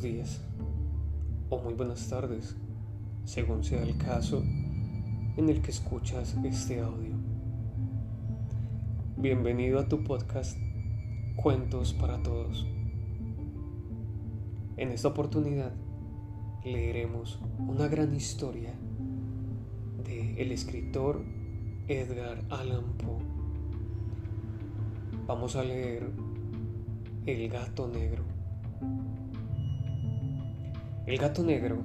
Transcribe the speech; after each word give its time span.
días 0.00 0.40
o 1.50 1.58
muy 1.58 1.74
buenas 1.74 2.08
tardes, 2.08 2.56
según 3.24 3.62
sea 3.62 3.82
el 3.82 3.98
caso 3.98 4.42
en 5.36 5.48
el 5.48 5.60
que 5.60 5.72
escuchas 5.72 6.36
este 6.44 6.80
audio. 6.80 7.14
Bienvenido 9.16 9.80
a 9.80 9.88
tu 9.88 10.02
podcast 10.02 10.56
Cuentos 11.36 11.92
para 11.92 12.22
Todos. 12.22 12.66
En 14.76 14.90
esta 14.90 15.08
oportunidad 15.08 15.72
leeremos 16.64 17.40
una 17.58 17.88
gran 17.88 18.14
historia 18.14 18.72
de 20.04 20.40
el 20.40 20.52
escritor 20.52 21.22
Edgar 21.88 22.44
Allan 22.48 22.96
Poe 22.96 23.32
vamos 25.26 25.56
a 25.56 25.64
leer 25.64 26.10
El 27.26 27.48
gato 27.48 27.88
negro. 27.88 28.21
El 31.04 31.18
gato 31.18 31.42
negro 31.42 31.78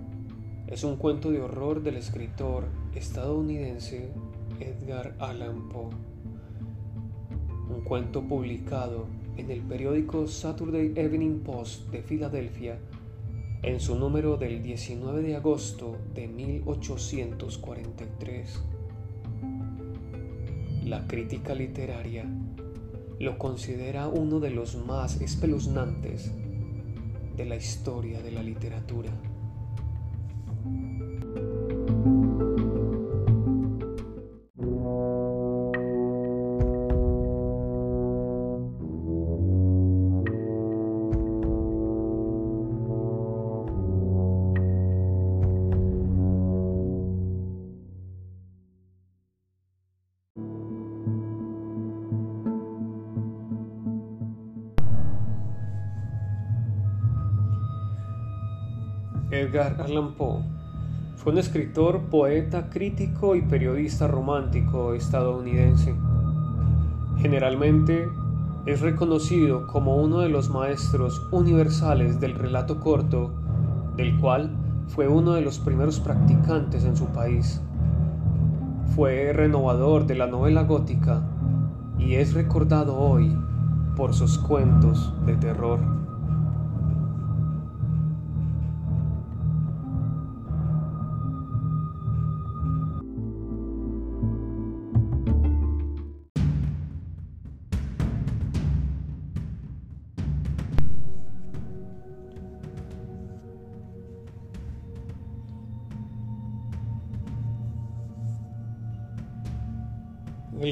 es 0.68 0.84
un 0.84 0.96
cuento 0.96 1.32
de 1.32 1.42
horror 1.42 1.82
del 1.82 1.98
escritor 1.98 2.66
estadounidense 2.94 4.12
Edgar 4.60 5.16
Allan 5.18 5.70
Poe. 5.70 5.90
Un 7.68 7.82
cuento 7.82 8.22
publicado 8.22 9.08
en 9.36 9.50
el 9.50 9.62
periódico 9.62 10.28
Saturday 10.28 10.94
Evening 10.96 11.40
Post 11.40 11.90
de 11.90 12.04
Filadelfia 12.04 12.78
en 13.64 13.80
su 13.80 13.98
número 13.98 14.38
del 14.38 14.62
19 14.62 15.24
de 15.24 15.36
agosto 15.36 15.98
de 16.14 16.28
1843. 16.28 18.62
La 20.86 21.08
crítica 21.08 21.56
literaria 21.56 22.24
lo 23.20 23.40
considera 23.40 24.10
uno 24.10 24.40
de 24.40 24.52
los 24.52 24.76
más 24.76 25.22
espeluznantes 25.22 26.32
de 27.38 27.46
la 27.46 27.56
historia 27.56 28.20
de 28.20 28.32
la 28.32 28.42
literatura. 28.42 29.12
Edgar 59.48 59.80
Allan 59.80 60.14
Poe 60.16 60.44
fue 61.16 61.32
un 61.32 61.38
escritor, 61.40 62.02
poeta, 62.10 62.70
crítico 62.70 63.34
y 63.34 63.42
periodista 63.42 64.06
romántico 64.06 64.94
estadounidense. 64.94 65.96
Generalmente 67.18 68.10
es 68.66 68.82
reconocido 68.82 69.66
como 69.68 69.96
uno 69.96 70.20
de 70.20 70.28
los 70.28 70.50
maestros 70.50 71.26
universales 71.32 72.20
del 72.20 72.36
relato 72.36 72.82
corto, 72.82 73.32
del 73.96 74.20
cual 74.20 74.52
fue 74.88 75.08
uno 75.08 75.32
de 75.32 75.42
los 75.42 75.60
primeros 75.60 76.02
practicantes 76.02 76.84
en 76.84 76.98
su 76.98 77.06
país. 77.08 77.62
Fue 78.96 79.32
renovador 79.32 80.08
de 80.08 80.16
la 80.16 80.28
novela 80.28 80.64
gótica 80.64 81.24
y 81.98 82.16
es 82.16 82.34
recordado 82.34 82.98
hoy 82.98 83.34
por 83.96 84.14
sus 84.14 84.38
cuentos 84.40 85.14
de 85.26 85.38
terror. 85.38 86.07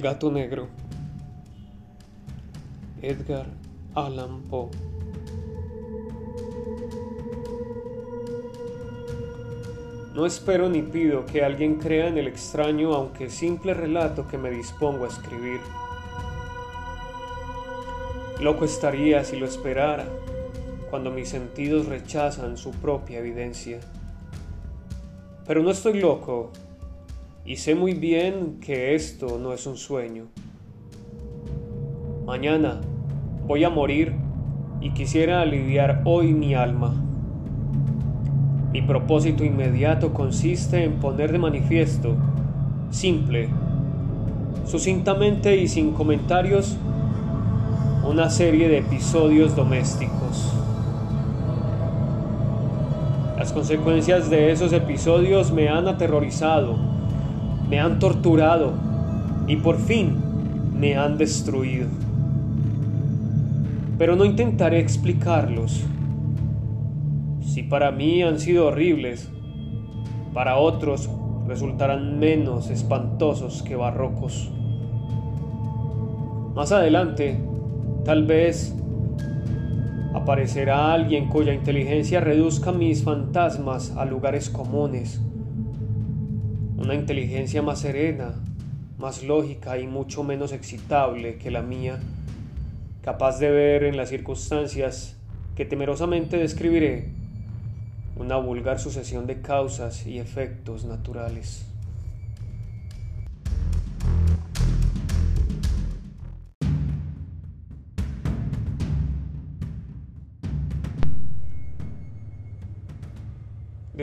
Gato 0.05 0.29
negro. 0.29 0.67
Edgar 3.01 3.47
Allan 3.95 4.43
Poe. 4.43 4.69
No 10.13 10.27
espero 10.27 10.69
ni 10.69 10.83
pido 10.83 11.25
que 11.25 11.43
alguien 11.43 11.77
crea 11.79 12.07
en 12.07 12.19
el 12.19 12.27
extraño 12.27 12.93
aunque 12.93 13.31
simple 13.31 13.73
relato 13.73 14.27
que 14.27 14.37
me 14.37 14.51
dispongo 14.51 15.05
a 15.05 15.07
escribir. 15.07 15.59
Loco 18.41 18.63
estaría 18.65 19.23
si 19.23 19.37
lo 19.37 19.47
esperara, 19.47 20.05
cuando 20.91 21.09
mis 21.09 21.29
sentidos 21.29 21.87
rechazan 21.87 22.57
su 22.57 22.69
propia 22.73 23.21
evidencia. 23.21 23.79
Pero 25.47 25.63
no 25.63 25.71
estoy 25.71 25.99
loco 25.99 26.51
y 27.45 27.57
sé 27.57 27.75
muy 27.75 27.93
bien 27.93 28.59
que 28.59 28.95
esto 28.95 29.37
no 29.39 29.53
es 29.53 29.67
un 29.67 29.77
sueño. 29.77 30.25
Mañana 32.25 32.81
voy 33.45 33.63
a 33.63 33.69
morir 33.69 34.13
y 34.81 34.89
quisiera 34.91 35.41
aliviar 35.41 36.01
hoy 36.05 36.33
mi 36.33 36.55
alma. 36.55 36.95
Mi 38.71 38.81
propósito 38.81 39.43
inmediato 39.45 40.11
consiste 40.11 40.83
en 40.83 40.93
poner 40.93 41.31
de 41.31 41.37
manifiesto, 41.37 42.15
simple, 42.89 43.49
sucintamente 44.65 45.55
y 45.55 45.67
sin 45.67 45.91
comentarios, 45.91 46.75
una 48.09 48.31
serie 48.31 48.67
de 48.69 48.79
episodios 48.79 49.55
domésticos. 49.55 50.51
Las 53.37 53.53
consecuencias 53.53 54.31
de 54.31 54.51
esos 54.51 54.73
episodios 54.73 55.51
me 55.51 55.69
han 55.69 55.87
aterrorizado 55.87 56.84
me 57.69 57.79
han 57.79 57.99
torturado 57.99 58.73
y 59.47 59.57
por 59.57 59.77
fin 59.77 60.15
me 60.77 60.95
han 60.97 61.17
destruido. 61.17 61.87
Pero 63.97 64.15
no 64.15 64.25
intentaré 64.25 64.79
explicarlos. 64.79 65.83
Si 67.41 67.63
para 67.63 67.91
mí 67.91 68.21
han 68.23 68.39
sido 68.39 68.67
horribles, 68.67 69.31
para 70.33 70.57
otros 70.57 71.09
resultarán 71.47 72.19
menos 72.19 72.69
espantosos 72.69 73.63
que 73.63 73.75
barrocos. 73.75 74.51
Más 76.53 76.71
adelante, 76.71 77.39
tal 78.03 78.25
vez 78.25 78.75
aparecerá 80.13 80.93
alguien 80.93 81.27
cuya 81.27 81.53
inteligencia 81.53 82.19
reduzca 82.19 82.71
mis 82.71 83.03
fantasmas 83.03 83.95
a 83.95 84.05
lugares 84.05 84.49
comunes 84.49 85.21
una 86.77 86.93
inteligencia 86.93 87.61
más 87.61 87.79
serena, 87.79 88.33
más 88.97 89.23
lógica 89.23 89.77
y 89.77 89.87
mucho 89.87 90.23
menos 90.23 90.51
excitable 90.51 91.37
que 91.37 91.51
la 91.51 91.61
mía, 91.61 91.99
capaz 93.01 93.39
de 93.39 93.49
ver 93.49 93.83
en 93.83 93.97
las 93.97 94.09
circunstancias 94.09 95.15
que 95.55 95.65
temerosamente 95.65 96.37
describiré 96.37 97.09
una 98.17 98.37
vulgar 98.37 98.79
sucesión 98.79 99.25
de 99.27 99.41
causas 99.41 100.05
y 100.05 100.19
efectos 100.19 100.85
naturales. 100.85 101.65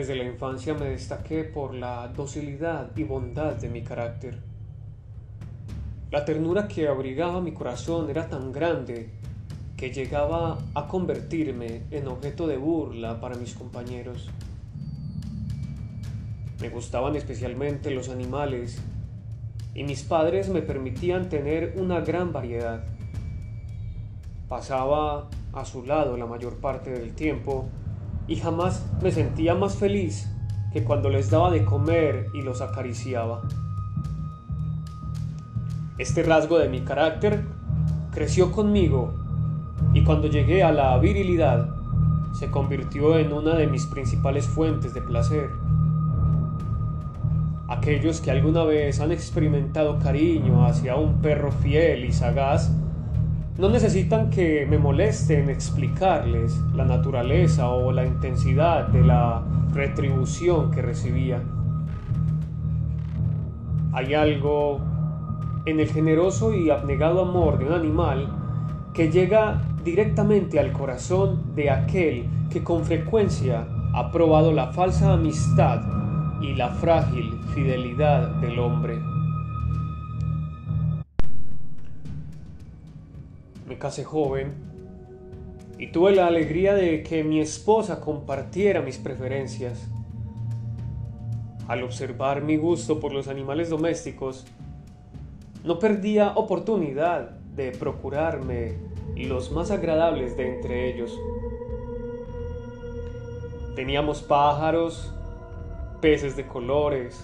Desde 0.03 0.17
la 0.17 0.25
infancia 0.25 0.73
me 0.73 0.89
destaqué 0.89 1.45
por 1.45 1.73
la 1.73 2.09
docilidad 2.09 2.91
y 2.93 3.05
bondad 3.05 3.53
de 3.53 3.69
mi 3.69 3.83
carácter. 3.83 4.37
La 6.11 6.25
ternura 6.25 6.67
que 6.67 6.89
abrigaba 6.89 7.39
mi 7.39 7.53
corazón 7.53 8.09
era 8.09 8.27
tan 8.27 8.51
grande 8.51 9.11
que 9.77 9.93
llegaba 9.93 10.57
a 10.73 10.87
convertirme 10.89 11.83
en 11.89 12.09
objeto 12.09 12.47
de 12.47 12.57
burla 12.57 13.21
para 13.21 13.37
mis 13.37 13.53
compañeros. 13.53 14.29
Me 16.59 16.67
gustaban 16.67 17.15
especialmente 17.15 17.89
los 17.89 18.09
animales 18.09 18.81
y 19.73 19.85
mis 19.85 20.03
padres 20.03 20.49
me 20.49 20.61
permitían 20.61 21.29
tener 21.29 21.75
una 21.77 22.01
gran 22.01 22.33
variedad. 22.33 22.83
Pasaba 24.49 25.29
a 25.53 25.63
su 25.63 25.85
lado 25.85 26.17
la 26.17 26.25
mayor 26.25 26.57
parte 26.57 26.91
del 26.91 27.13
tiempo 27.13 27.69
y 28.27 28.35
jamás 28.37 28.85
me 29.01 29.11
sentía 29.11 29.55
más 29.55 29.75
feliz 29.75 30.29
que 30.71 30.83
cuando 30.83 31.09
les 31.09 31.29
daba 31.29 31.51
de 31.51 31.63
comer 31.63 32.27
y 32.33 32.41
los 32.41 32.61
acariciaba. 32.61 33.41
Este 35.97 36.23
rasgo 36.23 36.57
de 36.57 36.69
mi 36.69 36.81
carácter 36.81 37.45
creció 38.11 38.51
conmigo 38.51 39.13
y 39.93 40.03
cuando 40.03 40.27
llegué 40.27 40.63
a 40.63 40.71
la 40.71 40.97
virilidad, 40.97 41.69
se 42.33 42.49
convirtió 42.49 43.17
en 43.17 43.31
una 43.31 43.55
de 43.55 43.67
mis 43.67 43.85
principales 43.85 44.47
fuentes 44.47 44.93
de 44.93 45.01
placer. 45.01 45.49
Aquellos 47.67 48.21
que 48.21 48.31
alguna 48.31 48.63
vez 48.63 48.99
han 48.99 49.11
experimentado 49.11 49.99
cariño 49.99 50.65
hacia 50.65 50.95
un 50.95 51.21
perro 51.21 51.51
fiel 51.51 52.05
y 52.05 52.11
sagaz, 52.11 52.71
no 53.57 53.69
necesitan 53.69 54.29
que 54.31 54.65
me 54.65 54.79
molesten 54.79 55.49
explicarles 55.49 56.59
la 56.73 56.85
naturaleza 56.85 57.69
o 57.69 57.91
la 57.91 58.05
intensidad 58.05 58.87
de 58.87 59.01
la 59.01 59.43
retribución 59.73 60.71
que 60.71 60.81
recibía. 60.81 61.41
Hay 63.93 64.15
algo 64.15 64.79
en 65.65 65.79
el 65.79 65.87
generoso 65.87 66.53
y 66.53 66.71
abnegado 66.71 67.21
amor 67.21 67.59
de 67.59 67.65
un 67.65 67.73
animal 67.73 68.27
que 68.93 69.11
llega 69.11 69.61
directamente 69.83 70.59
al 70.59 70.71
corazón 70.71 71.55
de 71.55 71.69
aquel 71.69 72.25
que 72.49 72.63
con 72.63 72.83
frecuencia 72.83 73.67
ha 73.93 74.11
probado 74.11 74.51
la 74.51 74.71
falsa 74.71 75.13
amistad 75.13 75.81
y 76.41 76.55
la 76.55 76.69
frágil 76.69 77.39
fidelidad 77.53 78.29
del 78.35 78.57
hombre. 78.57 79.12
Me 83.83 83.89
casé 83.89 84.05
joven 84.05 84.53
y 85.77 85.91
tuve 85.91 86.15
la 86.15 86.27
alegría 86.27 86.73
de 86.73 87.03
que 87.03 87.21
mi 87.25 87.41
esposa 87.41 87.99
compartiera 87.99 88.81
mis 88.81 88.97
preferencias. 88.97 89.89
Al 91.67 91.83
observar 91.83 92.43
mi 92.43 92.55
gusto 92.55 93.01
por 93.01 93.11
los 93.11 93.27
animales 93.27 93.69
domésticos, 93.69 94.45
no 95.65 95.79
perdía 95.79 96.31
oportunidad 96.35 97.31
de 97.57 97.71
procurarme 97.71 98.77
los 99.17 99.51
más 99.51 99.69
agradables 99.69 100.37
de 100.37 100.55
entre 100.55 100.89
ellos. 100.89 101.19
Teníamos 103.75 104.21
pájaros, 104.21 105.13
peces 105.99 106.37
de 106.37 106.47
colores, 106.47 107.21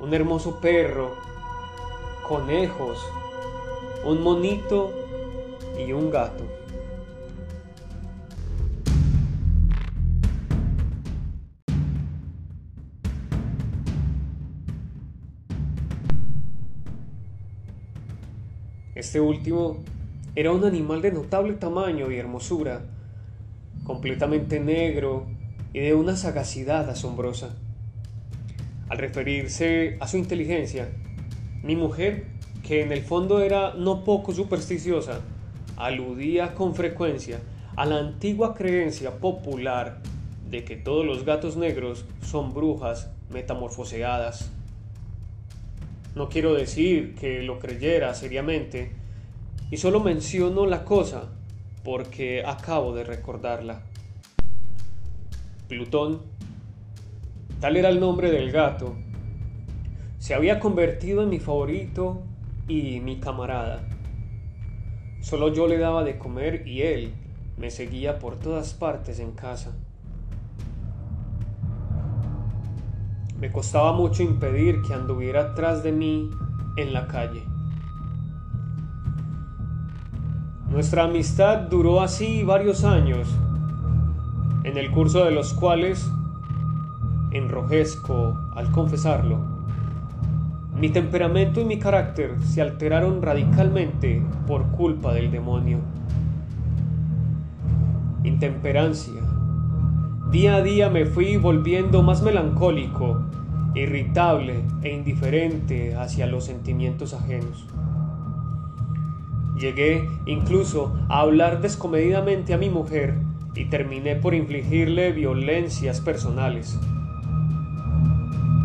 un 0.00 0.14
hermoso 0.14 0.60
perro, 0.60 1.10
conejos, 2.28 3.04
un 4.04 4.22
monito 4.22 5.03
y 5.78 5.92
un 5.92 6.10
gato. 6.10 6.44
Este 18.94 19.20
último 19.20 19.78
era 20.36 20.52
un 20.52 20.64
animal 20.64 21.02
de 21.02 21.12
notable 21.12 21.54
tamaño 21.54 22.10
y 22.10 22.16
hermosura, 22.16 22.82
completamente 23.84 24.60
negro 24.60 25.26
y 25.72 25.80
de 25.80 25.94
una 25.94 26.16
sagacidad 26.16 26.88
asombrosa. 26.88 27.54
Al 28.88 28.98
referirse 28.98 29.96
a 30.00 30.06
su 30.06 30.16
inteligencia, 30.16 30.88
mi 31.62 31.76
mujer, 31.76 32.26
que 32.62 32.82
en 32.82 32.92
el 32.92 33.02
fondo 33.02 33.40
era 33.40 33.74
no 33.74 34.04
poco 34.04 34.32
supersticiosa, 34.32 35.20
aludía 35.76 36.54
con 36.54 36.74
frecuencia 36.74 37.40
a 37.76 37.86
la 37.86 37.98
antigua 37.98 38.54
creencia 38.54 39.18
popular 39.18 40.00
de 40.50 40.64
que 40.64 40.76
todos 40.76 41.04
los 41.04 41.24
gatos 41.24 41.56
negros 41.56 42.04
son 42.22 42.54
brujas 42.54 43.10
metamorfoseadas. 43.30 44.50
No 46.14 46.28
quiero 46.28 46.54
decir 46.54 47.14
que 47.16 47.42
lo 47.42 47.58
creyera 47.58 48.14
seriamente, 48.14 48.92
y 49.70 49.78
solo 49.78 50.00
menciono 50.00 50.66
la 50.66 50.84
cosa 50.84 51.32
porque 51.82 52.44
acabo 52.46 52.94
de 52.94 53.04
recordarla. 53.04 53.82
Plutón, 55.68 56.22
tal 57.60 57.76
era 57.76 57.88
el 57.88 57.98
nombre 57.98 58.30
del 58.30 58.52
gato, 58.52 58.94
se 60.18 60.34
había 60.34 60.60
convertido 60.60 61.22
en 61.22 61.30
mi 61.30 61.40
favorito 61.40 62.22
y 62.68 63.00
mi 63.00 63.16
camarada. 63.16 63.93
Solo 65.24 65.48
yo 65.48 65.66
le 65.66 65.78
daba 65.78 66.04
de 66.04 66.18
comer 66.18 66.68
y 66.68 66.82
él 66.82 67.14
me 67.56 67.70
seguía 67.70 68.18
por 68.18 68.36
todas 68.36 68.74
partes 68.74 69.18
en 69.20 69.32
casa. 69.32 69.74
Me 73.40 73.50
costaba 73.50 73.94
mucho 73.94 74.22
impedir 74.22 74.82
que 74.82 74.92
anduviera 74.92 75.52
atrás 75.52 75.82
de 75.82 75.92
mí 75.92 76.28
en 76.76 76.92
la 76.92 77.06
calle. 77.06 77.42
Nuestra 80.68 81.04
amistad 81.04 81.70
duró 81.70 82.02
así 82.02 82.44
varios 82.44 82.84
años, 82.84 83.26
en 84.62 84.76
el 84.76 84.90
curso 84.90 85.24
de 85.24 85.30
los 85.30 85.54
cuales 85.54 86.06
enrojezco 87.32 88.38
al 88.54 88.70
confesarlo. 88.72 89.53
Mi 90.74 90.88
temperamento 90.88 91.60
y 91.60 91.64
mi 91.64 91.78
carácter 91.78 92.36
se 92.42 92.60
alteraron 92.60 93.22
radicalmente 93.22 94.22
por 94.46 94.70
culpa 94.72 95.12
del 95.12 95.30
demonio. 95.30 95.78
Intemperancia, 98.24 99.20
Día 100.34 100.56
a 100.56 100.62
día 100.62 100.90
me 100.90 101.06
fui 101.06 101.36
volviendo 101.36 102.02
más 102.02 102.20
melancólico, 102.20 103.22
irritable 103.72 104.64
e 104.82 104.92
indiferente 104.92 105.94
hacia 105.94 106.26
los 106.26 106.46
sentimientos 106.46 107.14
ajenos. 107.14 107.68
Llegué 109.56 110.08
incluso 110.26 110.92
a 111.08 111.20
hablar 111.20 111.60
descomedidamente 111.60 112.52
a 112.52 112.58
mi 112.58 112.68
mujer 112.68 113.14
y 113.54 113.66
terminé 113.66 114.16
por 114.16 114.34
infligirle 114.34 115.12
violencias 115.12 116.00
personales. 116.00 116.80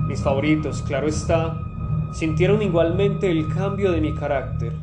Mis 0.07 0.23
favoritos, 0.23 0.81
claro 0.81 1.07
está, 1.07 1.68
sintieron 2.13 2.61
igualmente 2.61 3.29
el 3.29 3.53
cambio 3.53 3.91
de 3.91 4.01
mi 4.01 4.13
carácter. 4.15 4.73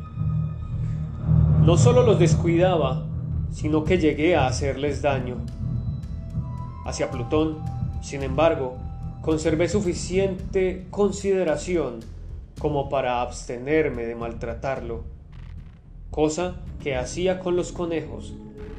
No 1.63 1.77
solo 1.77 2.03
los 2.03 2.19
descuidaba, 2.19 3.05
sino 3.51 3.83
que 3.83 3.97
llegué 3.97 4.35
a 4.35 4.47
hacerles 4.47 5.01
daño. 5.01 5.37
Hacia 6.85 7.11
Plutón, 7.11 7.57
sin 8.01 8.23
embargo, 8.23 8.77
conservé 9.21 9.67
suficiente 9.67 10.87
consideración 10.89 11.99
como 12.59 12.89
para 12.89 13.21
abstenerme 13.21 14.05
de 14.05 14.15
maltratarlo, 14.15 15.03
cosa 16.11 16.55
que 16.81 16.95
hacía 16.95 17.39
con 17.39 17.55
los 17.55 17.71
conejos, 17.71 18.33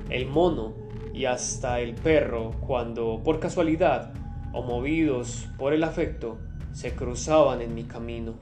el 0.08 0.26
mono 0.26 0.72
y 1.12 1.26
hasta 1.26 1.80
el 1.80 1.94
perro 1.94 2.52
cuando, 2.66 3.20
por 3.24 3.40
casualidad 3.40 4.12
o 4.52 4.62
movidos 4.62 5.46
por 5.58 5.72
el 5.74 5.84
afecto, 5.84 6.38
se 6.72 6.94
cruzaban 6.94 7.60
en 7.60 7.74
mi 7.74 7.84
camino. 7.84 8.34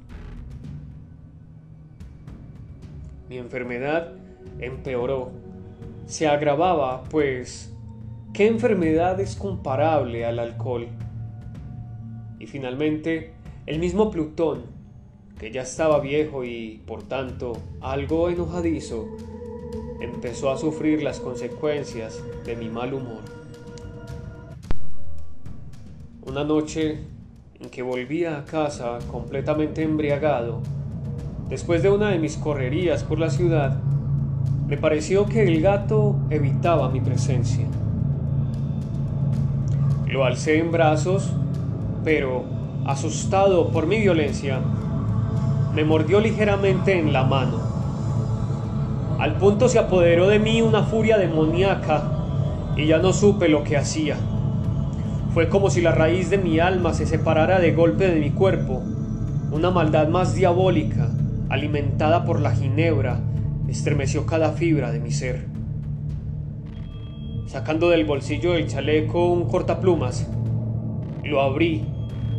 Mi 3.28 3.38
enfermedad 3.38 4.12
empeoró, 4.60 5.30
se 6.06 6.28
agravaba, 6.28 7.02
pues 7.04 7.72
¿Qué 8.36 8.46
enfermedad 8.46 9.18
es 9.18 9.34
comparable 9.34 10.26
al 10.26 10.38
alcohol? 10.38 10.88
Y 12.38 12.46
finalmente, 12.46 13.32
el 13.64 13.78
mismo 13.78 14.10
Plutón, 14.10 14.64
que 15.38 15.50
ya 15.50 15.62
estaba 15.62 16.00
viejo 16.00 16.44
y, 16.44 16.82
por 16.86 17.02
tanto, 17.02 17.54
algo 17.80 18.28
enojadizo, 18.28 19.08
empezó 20.02 20.50
a 20.50 20.58
sufrir 20.58 21.02
las 21.02 21.18
consecuencias 21.18 22.22
de 22.44 22.56
mi 22.56 22.68
mal 22.68 22.92
humor. 22.92 23.22
Una 26.26 26.44
noche 26.44 26.98
que 27.70 27.82
volvía 27.82 28.38
a 28.38 28.44
casa 28.44 28.98
completamente 29.10 29.82
embriagado, 29.82 30.60
después 31.48 31.82
de 31.82 31.90
una 31.90 32.10
de 32.10 32.18
mis 32.18 32.36
correrías 32.36 33.04
por 33.04 33.18
la 33.18 33.30
ciudad, 33.30 33.76
me 34.66 34.76
pareció 34.76 35.26
que 35.26 35.44
el 35.44 35.60
gato 35.60 36.16
evitaba 36.30 36.88
mi 36.88 37.00
presencia. 37.00 37.66
Lo 40.08 40.24
alcé 40.24 40.58
en 40.58 40.72
brazos, 40.72 41.32
pero, 42.04 42.44
asustado 42.84 43.68
por 43.68 43.86
mi 43.86 43.98
violencia, 43.98 44.60
me 45.74 45.84
mordió 45.84 46.20
ligeramente 46.20 46.98
en 46.98 47.12
la 47.12 47.24
mano. 47.24 47.58
Al 49.18 49.36
punto 49.36 49.68
se 49.68 49.78
apoderó 49.78 50.28
de 50.28 50.38
mí 50.38 50.62
una 50.62 50.82
furia 50.82 51.16
demoníaca 51.16 52.12
y 52.76 52.86
ya 52.86 52.98
no 52.98 53.12
supe 53.12 53.48
lo 53.48 53.64
que 53.64 53.76
hacía. 53.76 54.16
Fue 55.36 55.50
como 55.50 55.68
si 55.68 55.82
la 55.82 55.92
raíz 55.92 56.30
de 56.30 56.38
mi 56.38 56.60
alma 56.60 56.94
se 56.94 57.04
separara 57.04 57.58
de 57.58 57.72
golpe 57.72 58.08
de 58.08 58.18
mi 58.18 58.30
cuerpo. 58.30 58.82
Una 59.52 59.70
maldad 59.70 60.08
más 60.08 60.34
diabólica, 60.34 61.10
alimentada 61.50 62.24
por 62.24 62.40
la 62.40 62.52
ginebra, 62.52 63.20
estremeció 63.68 64.24
cada 64.24 64.52
fibra 64.52 64.92
de 64.92 64.98
mi 64.98 65.10
ser 65.10 65.44
sacando 67.46 67.90
del 67.90 68.06
bolsillo 68.06 68.54
del 68.54 68.66
chaleco 68.66 69.30
un 69.30 69.46
cortaplumas. 69.46 70.26
Lo 71.22 71.42
abrí 71.42 71.84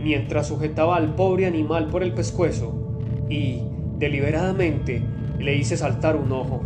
mientras 0.02 0.48
sujetaba 0.48 0.96
al 0.96 1.14
pobre 1.14 1.46
animal 1.46 1.90
por 1.90 2.02
el 2.02 2.14
pescuezo 2.14 2.98
y, 3.30 3.62
deliberadamente, 4.00 5.04
le 5.38 5.56
hice 5.56 5.78
saltar 5.78 6.16
un 6.16 6.32
ojo. 6.32 6.64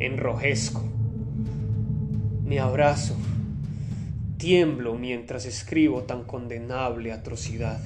enrojezco, 0.00 0.82
me 2.44 2.58
abrazo, 2.60 3.14
tiemblo 4.44 4.94
mientras 4.94 5.46
escribo 5.46 6.02
tan 6.02 6.24
condenable 6.24 7.12
atrocidad. 7.12 7.80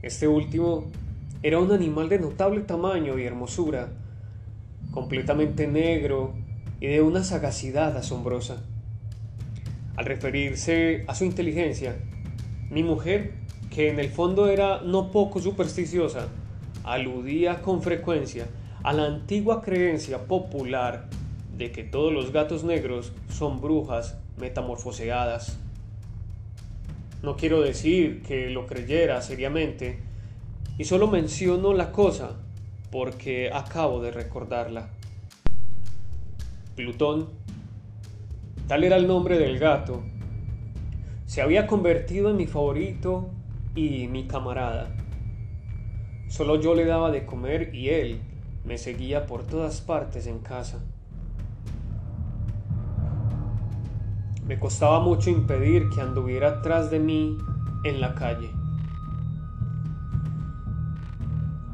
Este 0.00 0.26
último 0.26 0.90
era 1.42 1.58
un 1.58 1.70
animal 1.70 2.08
de 2.08 2.18
notable 2.18 2.62
tamaño 2.62 3.18
y 3.18 3.24
hermosura, 3.24 3.90
completamente 4.90 5.66
negro 5.66 6.32
y 6.80 6.86
de 6.86 7.02
una 7.02 7.22
sagacidad 7.24 7.94
asombrosa. 7.94 8.62
Al 9.96 10.06
referirse 10.06 11.04
a 11.06 11.14
su 11.14 11.26
inteligencia, 11.26 11.94
mi 12.72 12.82
mujer, 12.82 13.34
que 13.70 13.90
en 13.90 14.00
el 14.00 14.08
fondo 14.08 14.48
era 14.48 14.80
no 14.80 15.10
poco 15.10 15.40
supersticiosa, 15.40 16.28
aludía 16.84 17.60
con 17.60 17.82
frecuencia 17.82 18.46
a 18.82 18.94
la 18.94 19.04
antigua 19.04 19.60
creencia 19.60 20.24
popular 20.24 21.06
de 21.56 21.70
que 21.70 21.84
todos 21.84 22.14
los 22.14 22.32
gatos 22.32 22.64
negros 22.64 23.12
son 23.28 23.60
brujas 23.60 24.16
metamorfoseadas. 24.38 25.58
No 27.22 27.36
quiero 27.36 27.60
decir 27.60 28.22
que 28.22 28.48
lo 28.48 28.66
creyera 28.66 29.20
seriamente, 29.20 29.98
y 30.78 30.84
solo 30.84 31.08
menciono 31.08 31.74
la 31.74 31.92
cosa 31.92 32.38
porque 32.90 33.50
acabo 33.52 34.00
de 34.00 34.12
recordarla. 34.12 34.88
Plutón, 36.74 37.28
tal 38.66 38.82
era 38.82 38.96
el 38.96 39.06
nombre 39.06 39.38
del 39.38 39.58
gato, 39.58 40.02
se 41.32 41.40
había 41.40 41.66
convertido 41.66 42.28
en 42.28 42.36
mi 42.36 42.46
favorito 42.46 43.30
y 43.74 44.06
mi 44.06 44.26
camarada. 44.26 44.94
Solo 46.28 46.60
yo 46.60 46.74
le 46.74 46.84
daba 46.84 47.10
de 47.10 47.24
comer 47.24 47.74
y 47.74 47.88
él 47.88 48.20
me 48.66 48.76
seguía 48.76 49.24
por 49.24 49.44
todas 49.44 49.80
partes 49.80 50.26
en 50.26 50.40
casa. 50.40 50.84
Me 54.46 54.60
costaba 54.60 55.00
mucho 55.00 55.30
impedir 55.30 55.88
que 55.88 56.02
anduviera 56.02 56.58
atrás 56.58 56.90
de 56.90 56.98
mí 56.98 57.38
en 57.84 58.02
la 58.02 58.14
calle. 58.14 58.50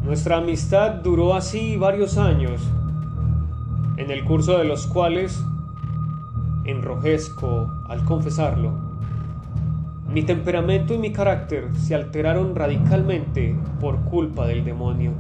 Nuestra 0.05 0.37
amistad 0.37 1.03
duró 1.03 1.35
así 1.35 1.77
varios 1.77 2.17
años, 2.17 2.63
en 3.97 4.13
el 4.13 4.25
curso 4.25 4.57
de 4.57 4.67
los 4.67 4.87
cuales 4.87 5.43
enrojezco 6.65 7.69
al 7.89 8.05
confesarlo. 8.05 8.88
Mi 10.09 10.23
temperamento 10.23 10.95
y 10.95 10.99
mi 10.99 11.13
carácter 11.13 11.69
se 11.77 11.95
alteraron 11.95 12.55
radicalmente 12.55 13.55
por 13.81 14.01
culpa 14.05 14.47
del 14.47 14.65
demonio. 14.65 15.13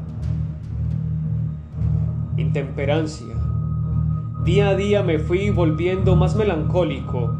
Intemperancia, 2.36 3.34
Día 4.48 4.70
a 4.70 4.74
día 4.74 5.02
me 5.02 5.18
fui 5.18 5.50
volviendo 5.50 6.16
más 6.16 6.34
melancólico, 6.34 7.36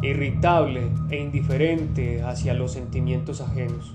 irritable 0.00 0.92
e 1.10 1.18
indiferente 1.18 2.22
hacia 2.22 2.54
los 2.54 2.70
sentimientos 2.70 3.40
ajenos. 3.40 3.92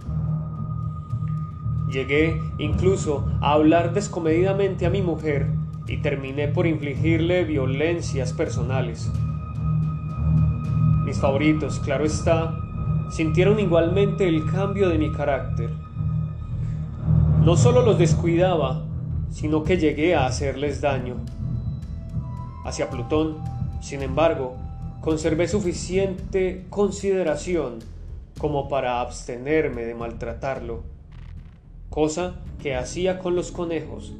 Llegué 1.89 2.41
incluso 2.57 3.25
a 3.39 3.53
hablar 3.53 3.93
descomedidamente 3.93 4.85
a 4.85 4.89
mi 4.89 5.01
mujer 5.01 5.47
y 5.87 6.01
terminé 6.01 6.49
por 6.49 6.67
infligirle 6.67 7.45
violencias 7.45 8.33
personales. 8.33 9.09
Mis 11.05 11.17
favoritos, 11.19 11.79
claro 11.79 12.03
está, 12.03 12.66
sintieron 13.09 13.59
igualmente 13.59 14.27
el 14.27 14.45
cambio 14.51 14.89
de 14.89 14.97
mi 14.97 15.11
carácter. 15.11 15.69
No 17.43 17.55
solo 17.55 17.81
los 17.81 17.97
descuidaba, 17.97 18.83
sino 19.29 19.63
que 19.63 19.77
llegué 19.77 20.15
a 20.15 20.25
hacerles 20.25 20.81
daño. 20.81 21.15
Hacia 22.65 22.89
Plutón, 22.89 23.37
sin 23.81 24.01
embargo, 24.01 24.55
conservé 25.01 25.47
suficiente 25.47 26.65
consideración 26.69 27.79
como 28.37 28.67
para 28.67 29.01
abstenerme 29.01 29.85
de 29.85 29.95
maltratarlo, 29.95 30.83
cosa 31.89 32.35
que 32.61 32.75
hacía 32.75 33.19
con 33.19 33.35
los 33.35 33.51
conejos, 33.51 34.13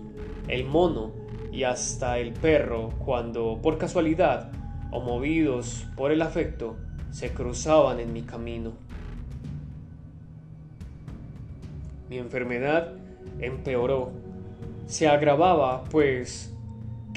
el 0.48 0.66
mono 0.66 1.12
y 1.52 1.64
hasta 1.64 2.18
el 2.20 2.34
perro 2.34 2.92
cuando, 3.04 3.60
por 3.62 3.78
casualidad 3.78 4.52
o 4.92 5.02
movidos 5.02 5.86
por 5.96 6.12
el 6.12 6.22
afecto, 6.22 6.78
se 7.12 7.34
cruzaban 7.34 8.00
en 8.00 8.14
mi 8.14 8.22
camino. 8.22 8.74
Mi 12.10 12.18
enfermedad 12.18 12.94
empeoró, 13.40 14.12
se 14.86 15.08
agravaba, 15.08 15.84
pues 15.86 16.54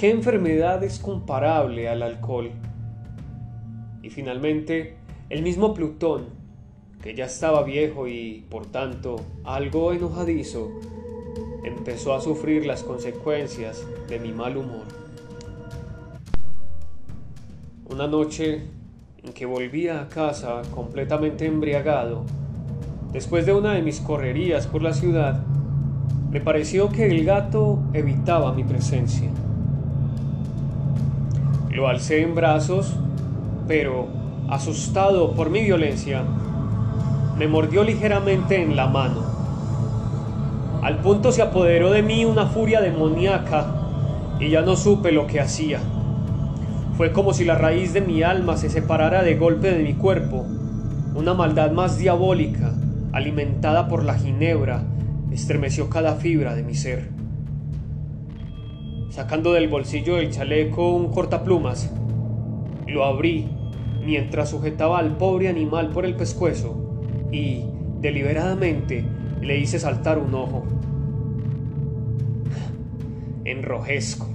¿Qué 0.01 0.09
enfermedad 0.09 0.83
es 0.83 0.99
comparable 0.99 1.87
al 1.87 2.03
alcohol? 2.03 2.53
Y 4.03 4.09
finalmente, 4.09 4.97
el 5.29 5.43
mismo 5.43 5.75
Plutón, 5.75 6.31
que 7.03 7.15
ya 7.15 7.27
estaba 7.27 7.63
viejo 7.65 8.09
y, 8.09 8.47
por 8.49 8.65
tanto, 8.65 9.17
algo 9.45 9.93
enojadizo, 9.93 10.71
empezó 11.65 12.15
a 12.15 12.23
sufrir 12.23 12.65
las 12.65 12.83
consecuencias 12.83 13.87
de 14.09 14.19
mi 14.19 14.33
mal 14.33 14.57
humor. 14.57 14.87
Una 17.91 18.07
noche 18.07 18.63
en 19.23 19.33
que 19.33 19.45
volvía 19.45 20.01
a 20.01 20.09
casa 20.09 20.63
completamente 20.75 21.47
embriagado, 21.47 22.25
después 23.13 23.45
de 23.45 23.53
una 23.53 23.73
de 23.73 23.83
mis 23.83 24.01
correrías 24.01 24.67
por 24.67 24.83
la 24.83 24.95
ciudad, 24.95 25.41
me 26.31 26.41
pareció 26.41 26.89
que 26.89 27.07
el 27.07 27.25
gato 27.25 27.81
evitaba 27.93 28.53
mi 28.55 28.65
presencia. 28.65 29.29
Lo 31.71 31.89
alcé 31.89 32.23
en 32.23 32.35
brazos, 32.35 32.95
pero, 33.69 34.09
asustado 34.49 35.33
por 35.33 35.51
mi 35.51 35.63
violencia, 35.63 36.23
me 37.37 37.47
mordió 37.47 37.85
ligeramente 37.85 38.63
en 38.63 38.75
la 38.75 38.87
mano. 38.87 39.23
Al 40.83 40.99
punto 41.01 41.31
se 41.31 41.43
apoderó 41.43 41.91
de 41.91 42.03
mí 42.03 42.25
una 42.25 42.47
furia 42.47 42.81
demoníaca 42.81 43.67
y 44.39 44.49
ya 44.49 44.63
no 44.63 44.77
supe 44.77 45.13
lo 45.13 45.27
que 45.27 45.41
hacía. 45.41 45.81
Fue 47.01 47.13
como 47.13 47.33
si 47.33 47.47
la 47.47 47.55
raíz 47.55 47.95
de 47.95 48.03
mi 48.03 48.23
alma 48.23 48.59
se 48.59 48.69
separara 48.69 49.23
de 49.23 49.35
golpe 49.35 49.73
de 49.73 49.83
mi 49.83 49.95
cuerpo. 49.95 50.45
Una 51.15 51.33
maldad 51.33 51.71
más 51.71 51.97
diabólica, 51.97 52.75
alimentada 53.13 53.89
por 53.89 54.05
la 54.05 54.19
ginebra, 54.19 54.83
estremeció 55.31 55.89
cada 55.89 56.17
fibra 56.17 56.55
de 56.55 56.63
mi 56.63 56.75
ser 56.75 57.09
sacando 59.09 59.55
del 59.55 59.69
bolsillo 59.69 60.17
del 60.17 60.31
chaleco 60.31 60.95
un 60.95 61.11
cortaplumas. 61.11 61.91
Lo 62.87 63.07
abrí 63.07 63.49
mientras 64.05 64.51
sujetaba 64.51 64.99
al 64.99 65.17
pobre 65.17 65.49
animal 65.49 65.93
por 65.93 66.05
el 66.05 66.15
pescuezo 66.17 67.01
y, 67.33 67.65
deliberadamente, 68.03 69.07
le 69.41 69.59
hice 69.59 69.79
saltar 69.79 70.19
un 70.19 70.35
ojo. 70.35 70.65
Enrojezco. 73.47 74.29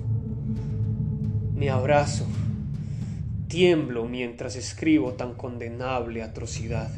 Me 1.53 1.69
abrazo. 1.69 2.25
Tiemblo 3.55 4.03
mientras 4.03 4.57
escribo 4.57 5.13
tan 5.13 5.33
condenable 5.33 6.21
atrocidad. 6.21 6.89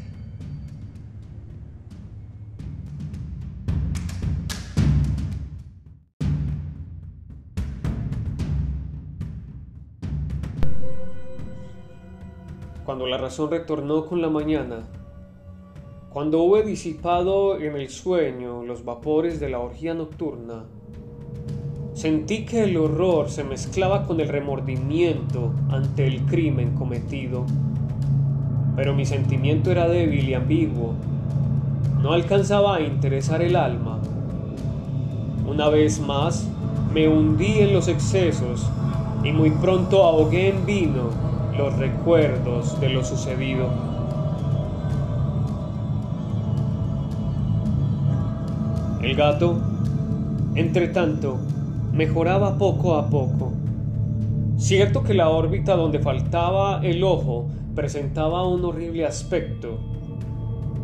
cuando 12.84 13.06
la 13.06 13.18
razón 13.18 13.50
retornó 13.52 14.06
con 14.06 14.20
la 14.20 14.28
mañana, 14.28 14.88
cuando 16.10 16.42
hube 16.42 16.64
disipado 16.64 17.60
en 17.60 17.76
el 17.76 17.88
sueño 17.88 18.64
los 18.64 18.84
vapores 18.84 19.38
de 19.38 19.48
la 19.50 19.60
orgía 19.60 19.94
nocturna, 19.94 20.64
sentí 21.98 22.44
que 22.44 22.62
el 22.62 22.76
horror 22.76 23.28
se 23.28 23.42
mezclaba 23.42 24.06
con 24.06 24.20
el 24.20 24.28
remordimiento 24.28 25.50
ante 25.68 26.06
el 26.06 26.20
crimen 26.26 26.76
cometido. 26.76 27.44
Pero 28.76 28.94
mi 28.94 29.04
sentimiento 29.04 29.72
era 29.72 29.88
débil 29.88 30.28
y 30.28 30.34
ambiguo, 30.34 30.94
no 32.00 32.12
alcanzaba 32.12 32.76
a 32.76 32.80
interesar 32.82 33.42
el 33.42 33.56
alma. 33.56 33.98
Una 35.44 35.68
vez 35.70 35.98
más, 35.98 36.48
me 36.94 37.08
hundí 37.08 37.58
en 37.58 37.72
los 37.72 37.88
excesos 37.88 38.70
y 39.24 39.32
muy 39.32 39.50
pronto 39.50 40.04
ahogué 40.04 40.50
en 40.50 40.64
vino 40.64 41.10
los 41.56 41.76
recuerdos 41.78 42.80
de 42.80 42.90
lo 42.90 43.04
sucedido. 43.04 43.70
El 49.02 49.16
gato, 49.16 49.58
entre 50.54 50.86
tanto, 50.88 51.38
mejoraba 51.92 52.58
poco 52.58 52.94
a 52.94 53.08
poco. 53.08 53.52
Cierto 54.56 55.02
que 55.02 55.14
la 55.14 55.28
órbita 55.30 55.76
donde 55.76 56.00
faltaba 56.00 56.80
el 56.82 57.04
ojo 57.04 57.48
presentaba 57.74 58.46
un 58.46 58.64
horrible 58.64 59.06
aspecto, 59.06 59.78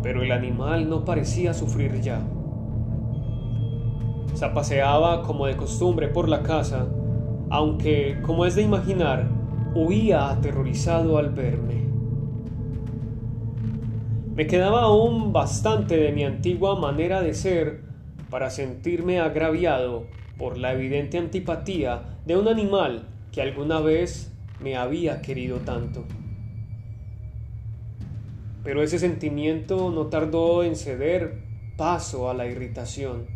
pero 0.03 0.23
el 0.23 0.31
animal 0.31 0.89
no 0.89 1.05
parecía 1.05 1.55
sufrir 1.55 2.01
ya. 2.01 2.21
Se 4.35 4.49
paseaba 4.49 5.23
como 5.23 5.47
de 5.47 5.57
costumbre 5.57 6.09
por 6.09 6.29
la 6.29 6.43
casa, 6.43 6.87
aunque, 7.51 8.21
como 8.23 8.47
es 8.47 8.55
de 8.55 8.63
imaginar, 8.63 9.29
huía 9.75 10.31
aterrorizado 10.31 11.19
al 11.19 11.31
verme. 11.31 11.85
Me 14.35 14.47
quedaba 14.47 14.83
aún 14.83 15.33
bastante 15.33 15.97
de 15.97 16.13
mi 16.13 16.25
antigua 16.25 16.79
manera 16.79 17.23
de 17.23 17.35
ser 17.35 17.83
para 18.31 18.51
sentirme 18.51 19.21
agraviado 19.21 20.07
por 20.39 20.59
la 20.59 20.73
evidente 20.73 21.19
antipatía 21.19 22.19
de 22.27 22.37
un 22.37 22.49
animal 22.49 23.09
que 23.33 23.43
alguna 23.43 23.81
vez 23.81 24.33
me 24.61 24.77
había 24.77 25.21
querido 25.21 25.59
tanto. 25.59 26.05
Pero 28.63 28.83
ese 28.83 28.99
sentimiento 28.99 29.91
no 29.91 30.07
tardó 30.07 30.65
en 30.65 30.75
ceder 30.77 31.43
paso 31.77 32.31
a 32.31 32.35
la 32.35 32.47
irritación. 32.47 33.27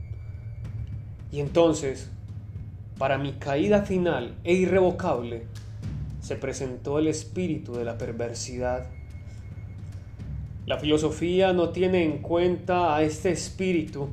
Y 1.30 1.40
entonces, 1.40 2.10
para 2.96 3.18
mi 3.18 3.32
caída 3.32 3.82
final 3.82 4.36
e 4.44 4.54
irrevocable, 4.54 5.46
se 6.20 6.36
presentó 6.36 6.98
el 6.98 7.08
espíritu 7.08 7.74
de 7.74 7.84
la 7.84 7.98
perversidad. 7.98 8.86
La 10.66 10.78
filosofía 10.78 11.52
no 11.52 11.70
tiene 11.70 12.04
en 12.04 12.18
cuenta 12.18 12.96
a 12.96 13.02
este 13.02 13.30
espíritu 13.30 14.08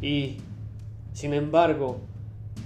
y, 0.00 0.38
sin 1.12 1.34
embargo, 1.34 2.00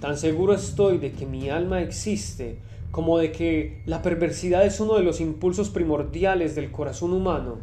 tan 0.04 0.18
seguro 0.18 0.52
estoy 0.52 0.98
de 0.98 1.12
que 1.12 1.24
mi 1.24 1.48
alma 1.48 1.80
existe 1.80 2.58
como 2.90 3.16
de 3.16 3.32
que 3.32 3.80
la 3.86 4.02
perversidad 4.02 4.66
es 4.66 4.78
uno 4.78 4.96
de 4.96 5.02
los 5.02 5.18
impulsos 5.18 5.70
primordiales 5.70 6.54
del 6.54 6.70
corazón 6.70 7.14
humano, 7.14 7.56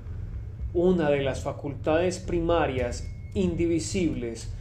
una 0.73 1.11
de 1.11 1.21
las 1.21 1.41
facultades 1.41 2.17
primarias 2.17 3.07
indivisibles, 3.35 4.51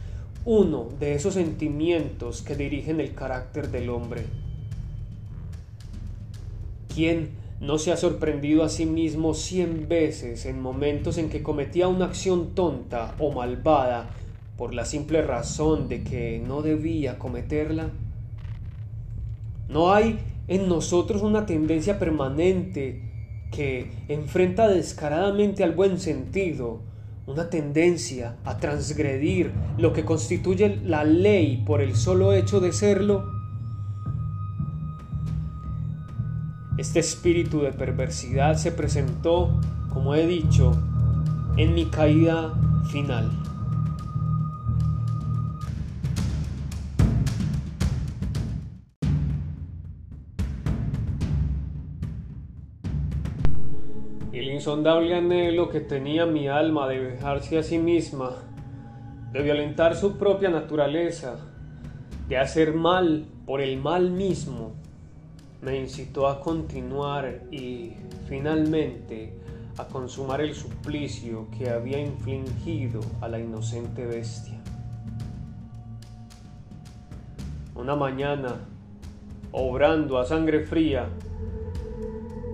uno 0.45 0.89
de 0.99 1.15
esos 1.15 1.33
sentimientos 1.33 2.43
que 2.43 2.55
dirigen 2.55 2.99
el 2.99 3.15
carácter 3.15 3.71
del 3.71 3.89
hombre. 3.89 4.25
¿Quién 6.93 7.31
no 7.61 7.79
se 7.79 7.91
ha 7.91 7.97
sorprendido 7.97 8.63
a 8.63 8.69
sí 8.69 8.85
mismo 8.85 9.33
cien 9.33 9.87
veces 9.89 10.45
en 10.45 10.61
momentos 10.61 11.17
en 11.17 11.31
que 11.31 11.41
cometía 11.41 11.87
una 11.87 12.05
acción 12.05 12.53
tonta 12.53 13.15
o 13.17 13.31
malvada 13.31 14.11
por 14.57 14.73
la 14.73 14.85
simple 14.85 15.21
razón 15.21 15.87
de 15.87 16.03
que 16.03 16.43
no 16.45 16.61
debía 16.61 17.17
cometerla? 17.17 17.89
No 19.69 19.93
hay 19.93 20.19
en 20.47 20.67
nosotros 20.67 21.21
una 21.21 21.45
tendencia 21.45 21.97
permanente 21.97 23.11
que 23.51 23.91
enfrenta 24.07 24.67
descaradamente 24.67 25.63
al 25.63 25.73
buen 25.73 25.99
sentido, 25.99 26.81
una 27.27 27.49
tendencia 27.49 28.37
a 28.43 28.57
transgredir 28.57 29.51
lo 29.77 29.93
que 29.93 30.03
constituye 30.03 30.79
la 30.83 31.03
ley 31.03 31.63
por 31.65 31.81
el 31.81 31.95
solo 31.95 32.33
hecho 32.33 32.59
de 32.59 32.73
serlo? 32.73 33.25
Este 36.77 36.99
espíritu 36.99 37.61
de 37.61 37.71
perversidad 37.71 38.57
se 38.57 38.71
presentó, 38.71 39.59
como 39.93 40.15
he 40.15 40.25
dicho, 40.25 40.71
en 41.57 41.75
mi 41.75 41.85
caída 41.85 42.53
final. 42.89 43.29
Insondable 54.61 55.15
anhelo 55.15 55.69
que 55.69 55.79
tenía 55.79 56.27
mi 56.27 56.47
alma 56.47 56.87
de 56.87 57.13
dejarse 57.13 57.57
a 57.57 57.63
sí 57.63 57.79
misma, 57.79 58.35
de 59.31 59.41
violentar 59.41 59.95
su 59.95 60.19
propia 60.19 60.51
naturaleza, 60.51 61.39
de 62.29 62.37
hacer 62.37 62.75
mal 62.75 63.25
por 63.47 63.59
el 63.59 63.79
mal 63.79 64.11
mismo, 64.11 64.73
me 65.63 65.79
incitó 65.79 66.27
a 66.27 66.39
continuar 66.39 67.41
y 67.49 67.93
finalmente 68.29 69.33
a 69.79 69.85
consumar 69.85 70.41
el 70.41 70.53
suplicio 70.53 71.47
que 71.57 71.71
había 71.71 71.99
infligido 71.99 72.99
a 73.19 73.29
la 73.29 73.39
inocente 73.39 74.05
bestia. 74.05 74.59
Una 77.73 77.95
mañana, 77.95 78.57
obrando 79.51 80.19
a 80.19 80.25
sangre 80.25 80.67
fría, 80.67 81.09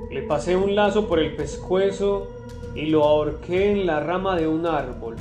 le 0.09 0.21
pasé 0.21 0.55
un 0.55 0.75
lazo 0.75 1.07
por 1.07 1.19
el 1.19 1.35
pescuezo 1.35 2.27
y 2.75 2.85
lo 2.85 3.03
ahorqué 3.03 3.71
en 3.71 3.85
la 3.85 3.99
rama 3.99 4.35
de 4.35 4.47
un 4.47 4.65
árbol. 4.65 5.15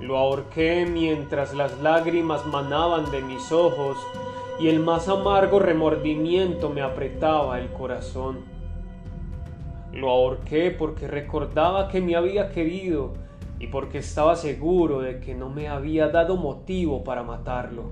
Lo 0.00 0.18
ahorqué 0.18 0.86
mientras 0.90 1.54
las 1.54 1.80
lágrimas 1.80 2.46
manaban 2.46 3.10
de 3.10 3.22
mis 3.22 3.52
ojos 3.52 3.96
y 4.58 4.68
el 4.68 4.80
más 4.80 5.08
amargo 5.08 5.58
remordimiento 5.58 6.68
me 6.70 6.82
apretaba 6.82 7.58
el 7.58 7.68
corazón. 7.70 8.40
Lo 9.92 10.10
ahorqué 10.10 10.70
porque 10.70 11.06
recordaba 11.06 11.88
que 11.88 12.00
me 12.00 12.16
había 12.16 12.50
querido 12.50 13.14
y 13.58 13.66
porque 13.66 13.98
estaba 13.98 14.36
seguro 14.36 15.00
de 15.00 15.20
que 15.20 15.34
no 15.34 15.48
me 15.48 15.68
había 15.68 16.08
dado 16.08 16.36
motivo 16.36 17.02
para 17.02 17.22
matarlo. 17.22 17.84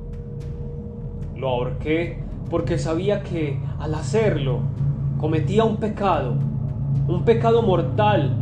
Lo 1.37 1.49
ahorqué 1.49 2.23
porque 2.51 2.79
sabía 2.79 3.23
que 3.23 3.59
al 3.79 3.95
hacerlo 3.95 4.61
cometía 5.19 5.65
un 5.65 5.77
pecado, 5.77 6.35
un 7.09 7.25
pecado 7.25 7.63
mortal 7.63 8.37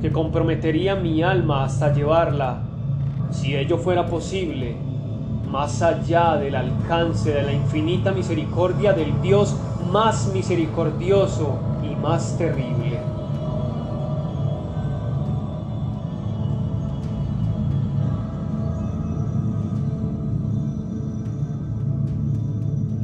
que 0.00 0.12
comprometería 0.12 0.94
mi 0.94 1.22
alma 1.22 1.64
hasta 1.64 1.92
llevarla, 1.92 2.62
si 3.30 3.56
ello 3.56 3.78
fuera 3.78 4.06
posible, 4.06 4.76
más 5.50 5.82
allá 5.82 6.36
del 6.36 6.54
alcance 6.54 7.32
de 7.32 7.42
la 7.42 7.52
infinita 7.52 8.12
misericordia 8.12 8.92
del 8.92 9.20
Dios 9.20 9.56
más 9.90 10.32
misericordioso 10.32 11.58
y 11.82 11.96
más 11.96 12.38
terrible. 12.38 13.09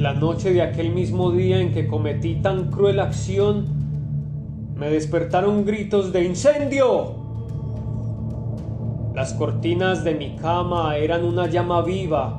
La 0.06 0.14
noche 0.14 0.52
de 0.52 0.62
aquel 0.62 0.92
mismo 0.92 1.32
día 1.32 1.60
en 1.60 1.72
que 1.72 1.88
cometí 1.88 2.36
tan 2.36 2.70
cruel 2.70 3.00
acción, 3.00 3.66
me 4.76 4.88
despertaron 4.88 5.64
gritos 5.64 6.12
de 6.12 6.22
incendio. 6.22 7.16
Las 9.16 9.32
cortinas 9.32 10.04
de 10.04 10.14
mi 10.14 10.36
cama 10.36 10.96
eran 10.96 11.24
una 11.24 11.48
llama 11.48 11.82
viva 11.82 12.38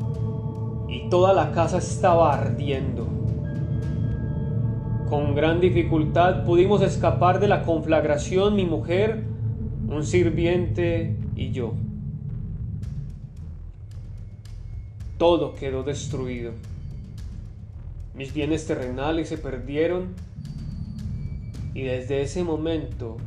y 0.88 1.10
toda 1.10 1.34
la 1.34 1.51
casa 1.51 1.80
estaba 1.80 2.34
ardiendo. 2.34 3.06
Con 5.10 5.36
gran 5.36 5.60
dificultad 5.60 6.45
pudimos 6.45 6.82
escapar 6.82 7.41
de 7.41 7.49
la 7.49 7.63
conflagración 7.63 8.56
mi 8.56 8.63
mujer, 8.63 9.25
un 9.89 10.06
sirviente 10.06 11.17
y 11.36 11.51
yo. 11.51 11.73
Todo 15.17 15.53
quedó 15.53 15.84
destruido. 15.84 16.53
Mis 18.17 18.34
bienes 18.34 18.65
terrenales 18.65 19.30
se 19.30 19.38
perdieron 19.38 20.15
y 21.75 21.84
desde 21.84 22.23
ese 22.23 22.43
momento 22.43 23.17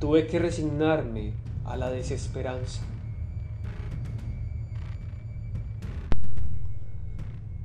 tuve 0.00 0.26
que 0.26 0.40
resignarme 0.40 1.34
a 1.64 1.76
la 1.76 1.92
desesperanza. 1.92 2.82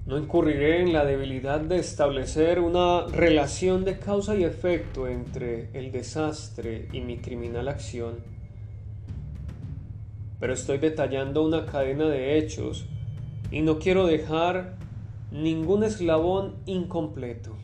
No 0.06 0.20
incurriré 0.20 0.84
en 0.84 0.94
la 0.94 1.04
debilidad 1.04 1.62
de 1.62 1.80
establecer 1.80 2.60
una 2.60 3.08
relación 3.08 3.84
de 3.84 3.98
causa 3.98 4.36
y 4.36 4.44
efecto 4.44 5.08
entre 5.08 5.72
el 5.74 5.92
desastre 5.92 6.90
y 6.94 7.02
mi 7.02 7.18
criminal 7.18 7.70
acción, 7.70 8.20
pero 10.40 10.54
estoy 10.54 10.78
detallando 10.78 11.44
una 11.44 11.66
cadena 11.66 12.06
de 12.08 12.38
hechos 12.38 12.86
y 13.50 13.62
no 13.62 13.80
quiero 13.80 14.06
dejar 14.06 14.76
ningún 15.32 15.86
eslabón 15.86 16.56
incompleto. 16.66 17.56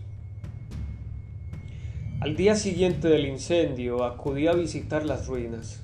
Al 2.21 2.37
día 2.37 2.55
siguiente 2.55 3.09
del 3.09 3.27
incendio 3.27 4.05
acudí 4.05 4.47
a 4.47 4.53
visitar 4.53 5.05
las 5.05 5.27
ruinas. 5.27 5.83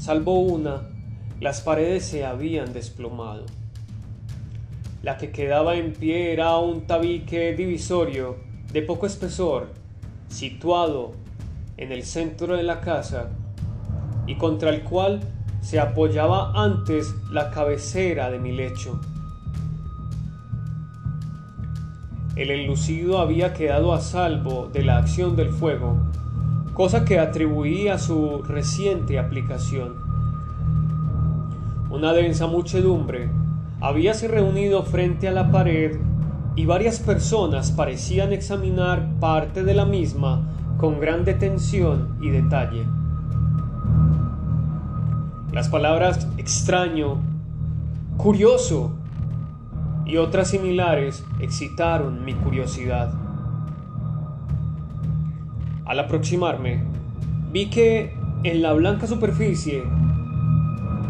Salvo 0.00 0.40
una, 0.40 0.88
las 1.40 1.60
paredes 1.60 2.04
se 2.04 2.24
habían 2.24 2.72
desplomado. 2.72 3.46
La 5.04 5.16
que 5.16 5.30
quedaba 5.30 5.76
en 5.76 5.92
pie 5.92 6.32
era 6.32 6.58
un 6.58 6.88
tabique 6.88 7.54
divisorio 7.54 8.36
de 8.72 8.82
poco 8.82 9.06
espesor, 9.06 9.68
situado 10.28 11.12
en 11.76 11.92
el 11.92 12.02
centro 12.02 12.56
de 12.56 12.64
la 12.64 12.80
casa 12.80 13.30
y 14.26 14.34
contra 14.36 14.70
el 14.70 14.82
cual 14.82 15.20
se 15.60 15.78
apoyaba 15.78 16.52
antes 16.60 17.14
la 17.30 17.52
cabecera 17.52 18.28
de 18.30 18.40
mi 18.40 18.50
lecho. 18.50 19.00
El 22.40 22.50
enlucido 22.50 23.18
había 23.18 23.52
quedado 23.52 23.92
a 23.92 24.00
salvo 24.00 24.70
de 24.72 24.82
la 24.82 24.96
acción 24.96 25.36
del 25.36 25.50
fuego, 25.50 25.98
cosa 26.72 27.04
que 27.04 27.18
atribuí 27.18 27.88
a 27.88 27.98
su 27.98 28.42
reciente 28.42 29.18
aplicación. 29.18 29.96
Una 31.90 32.14
densa 32.14 32.46
muchedumbre 32.46 33.28
habíase 33.82 34.26
reunido 34.26 34.84
frente 34.84 35.28
a 35.28 35.32
la 35.32 35.50
pared 35.50 35.98
y 36.56 36.64
varias 36.64 36.98
personas 36.98 37.72
parecían 37.72 38.32
examinar 38.32 39.06
parte 39.20 39.62
de 39.62 39.74
la 39.74 39.84
misma 39.84 40.40
con 40.78 40.98
gran 40.98 41.26
detención 41.26 42.16
y 42.22 42.30
detalle. 42.30 42.86
Las 45.52 45.68
palabras 45.68 46.26
extraño, 46.38 47.18
curioso 48.16 48.92
y 50.10 50.16
otras 50.16 50.48
similares 50.48 51.24
excitaron 51.38 52.24
mi 52.24 52.34
curiosidad. 52.34 53.14
Al 55.84 56.00
aproximarme, 56.00 56.82
vi 57.52 57.70
que 57.70 58.12
en 58.42 58.60
la 58.60 58.72
blanca 58.72 59.06
superficie, 59.06 59.84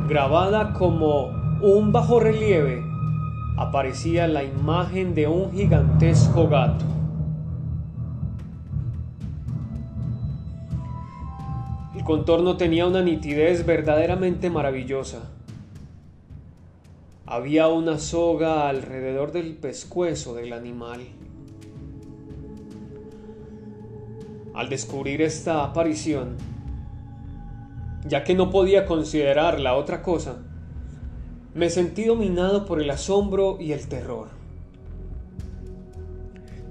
grabada 0.06 0.74
como 0.74 1.28
un 1.62 1.92
bajo 1.92 2.20
relieve, 2.20 2.84
aparecía 3.56 4.28
la 4.28 4.44
imagen 4.44 5.14
de 5.14 5.28
un 5.28 5.50
gigantesco 5.50 6.48
gato. 6.48 6.84
El 11.96 12.04
contorno 12.04 12.58
tenía 12.58 12.86
una 12.86 13.02
nitidez 13.02 13.64
verdaderamente 13.64 14.50
maravillosa. 14.50 15.39
Había 17.32 17.68
una 17.68 18.00
soga 18.00 18.68
alrededor 18.68 19.30
del 19.30 19.54
pescuezo 19.54 20.34
del 20.34 20.52
animal. 20.52 21.06
Al 24.52 24.68
descubrir 24.68 25.22
esta 25.22 25.62
aparición, 25.62 26.38
ya 28.04 28.24
que 28.24 28.34
no 28.34 28.50
podía 28.50 28.84
considerarla 28.84 29.76
otra 29.76 30.02
cosa, 30.02 30.38
me 31.54 31.70
sentí 31.70 32.02
dominado 32.02 32.66
por 32.66 32.82
el 32.82 32.90
asombro 32.90 33.58
y 33.60 33.70
el 33.74 33.86
terror. 33.86 34.26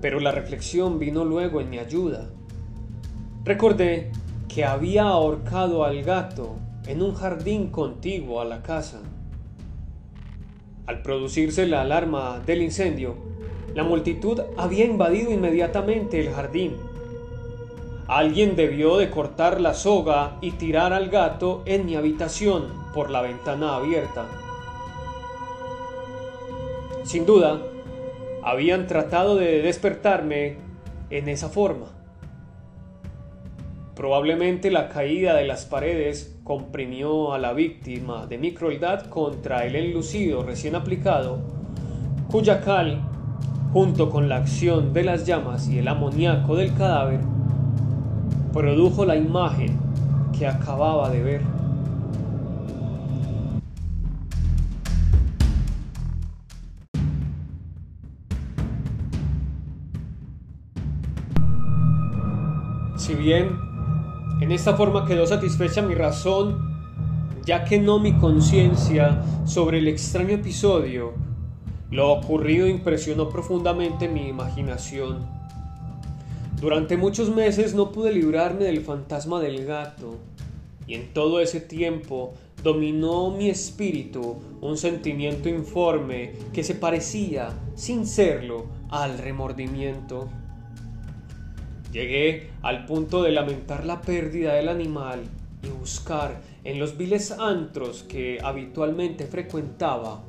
Pero 0.02 0.20
la 0.20 0.34
reflexión 0.34 1.00
vino 1.00 1.24
luego 1.24 1.62
en 1.62 1.70
mi 1.70 1.80
ayuda. 1.80 2.28
Recordé 3.46 4.12
que 4.50 4.66
había 4.66 5.04
ahorcado 5.04 5.86
al 5.86 6.04
gato 6.04 6.58
en 6.86 7.02
un 7.02 7.16
jardín 7.16 7.70
contiguo 7.70 8.42
a 8.42 8.46
la 8.46 8.62
casa. 8.62 9.00
Al 10.90 11.04
producirse 11.04 11.68
la 11.68 11.82
alarma 11.82 12.42
del 12.48 12.64
incendio, 12.64 13.14
la 13.76 13.84
multitud 13.84 14.42
había 14.58 14.86
invadido 14.86 15.32
inmediatamente 15.32 16.20
el 16.20 16.34
jardín. 16.34 16.78
Alguien 18.08 18.56
debió 18.56 18.98
de 18.98 19.12
cortar 19.12 19.62
la 19.62 19.76
soga 19.76 20.40
y 20.42 20.54
tirar 20.54 20.92
al 20.92 21.12
gato 21.12 21.62
en 21.68 21.86
mi 21.86 21.96
habitación 21.96 22.74
por 22.92 23.12
la 23.12 23.22
ventana 23.22 23.76
abierta. 23.76 24.26
Sin 27.04 27.28
duda, 27.28 27.62
habían 28.42 28.88
tratado 28.88 29.36
de 29.36 29.62
despertarme 29.62 30.58
en 31.12 31.30
esa 31.30 31.50
forma. 31.50 31.92
Probablemente 33.96 34.72
la 34.72 34.90
caída 34.90 35.36
de 35.36 35.46
las 35.46 35.66
paredes 35.66 36.39
comprimió 36.50 37.32
a 37.32 37.38
la 37.38 37.54
víctima 37.54 38.26
de 38.26 38.40
mi 38.40 38.56
crueldad 38.56 39.06
contra 39.06 39.68
el 39.68 39.76
enlucido 39.76 40.42
recién 40.42 40.74
aplicado, 40.74 41.38
cuya 42.32 42.62
cal, 42.62 43.04
junto 43.72 44.10
con 44.10 44.28
la 44.28 44.38
acción 44.38 44.92
de 44.92 45.04
las 45.04 45.28
llamas 45.28 45.70
y 45.70 45.78
el 45.78 45.88
amoníaco 45.88 46.56
del 46.56 46.74
cadáver, 46.74 47.20
produjo 48.52 49.06
la 49.06 49.16
imagen 49.16 49.80
que 50.36 50.48
acababa 50.48 51.12
de 51.12 51.22
ver. 51.22 51.42
Si 62.98 63.14
bien 63.14 63.69
en 64.50 64.54
esta 64.54 64.76
forma 64.76 65.06
quedó 65.06 65.28
satisfecha 65.28 65.84
mi 65.84 65.94
razón, 65.94 66.58
ya 67.46 67.66
que 67.66 67.80
no 67.80 68.00
mi 68.00 68.18
conciencia 68.18 69.24
sobre 69.46 69.78
el 69.78 69.88
extraño 69.88 70.32
episodio. 70.32 71.14
Lo 71.92 72.12
ocurrido 72.14 72.66
impresionó 72.66 73.30
profundamente 73.30 74.08
mi 74.08 74.28
imaginación. 74.28 75.28
Durante 76.60 76.98
muchos 76.98 77.30
meses 77.30 77.76
no 77.76 77.92
pude 77.92 78.12
librarme 78.12 78.66
del 78.66 78.82
fantasma 78.82 79.40
del 79.40 79.68
gato, 79.68 80.16
y 80.88 80.96
en 80.96 81.14
todo 81.14 81.42
ese 81.42 81.62
tiempo 81.62 82.34
dominó 82.64 83.30
mi 83.30 83.52
espíritu 83.52 84.38
un 84.62 84.78
sentimiento 84.78 85.48
informe 85.48 86.32
que 86.54 86.64
se 86.64 86.74
parecía, 86.74 87.50
sin 87.76 88.08
serlo, 88.08 88.66
al 88.90 89.20
remordimiento. 89.20 90.28
Llegué 91.92 92.52
al 92.62 92.86
punto 92.86 93.24
de 93.24 93.32
lamentar 93.32 93.86
la 93.86 94.02
pérdida 94.02 94.54
del 94.54 94.70
animal 94.70 95.24
y 95.64 95.70
buscar 95.70 96.40
en 96.64 96.80
los 96.80 96.98
viles 96.98 97.32
antros 97.32 98.04
que 98.04 98.40
habitualmente 98.44 99.26
frecuentaba 99.26 100.22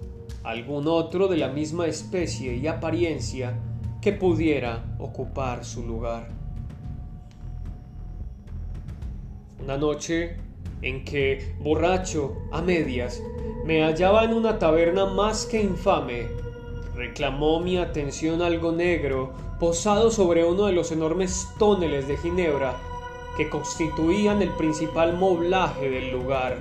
algún 0.42 0.88
otro 0.88 1.28
de 1.28 1.36
la 1.36 1.48
misma 1.48 1.86
especie 1.86 2.56
y 2.56 2.66
apariencia 2.66 3.58
que 4.00 4.12
pudiera 4.12 4.82
ocupar 4.98 5.64
su 5.64 5.86
lugar. 5.86 6.28
Una 9.62 9.76
noche 9.76 10.36
en 10.80 11.04
que, 11.04 11.54
borracho 11.60 12.36
a 12.50 12.62
medias, 12.62 13.22
me 13.66 13.82
hallaba 13.82 14.24
en 14.24 14.32
una 14.32 14.58
taberna 14.58 15.04
más 15.04 15.44
que 15.44 15.62
infame, 15.62 16.28
reclamó 16.94 17.60
mi 17.60 17.76
atención 17.76 18.40
algo 18.40 18.72
negro 18.72 19.49
posado 19.60 20.10
sobre 20.10 20.42
uno 20.46 20.64
de 20.64 20.72
los 20.72 20.90
enormes 20.90 21.46
tóneles 21.58 22.08
de 22.08 22.16
Ginebra 22.16 22.78
que 23.36 23.50
constituían 23.50 24.40
el 24.40 24.48
principal 24.56 25.18
moblaje 25.18 25.90
del 25.90 26.10
lugar. 26.10 26.56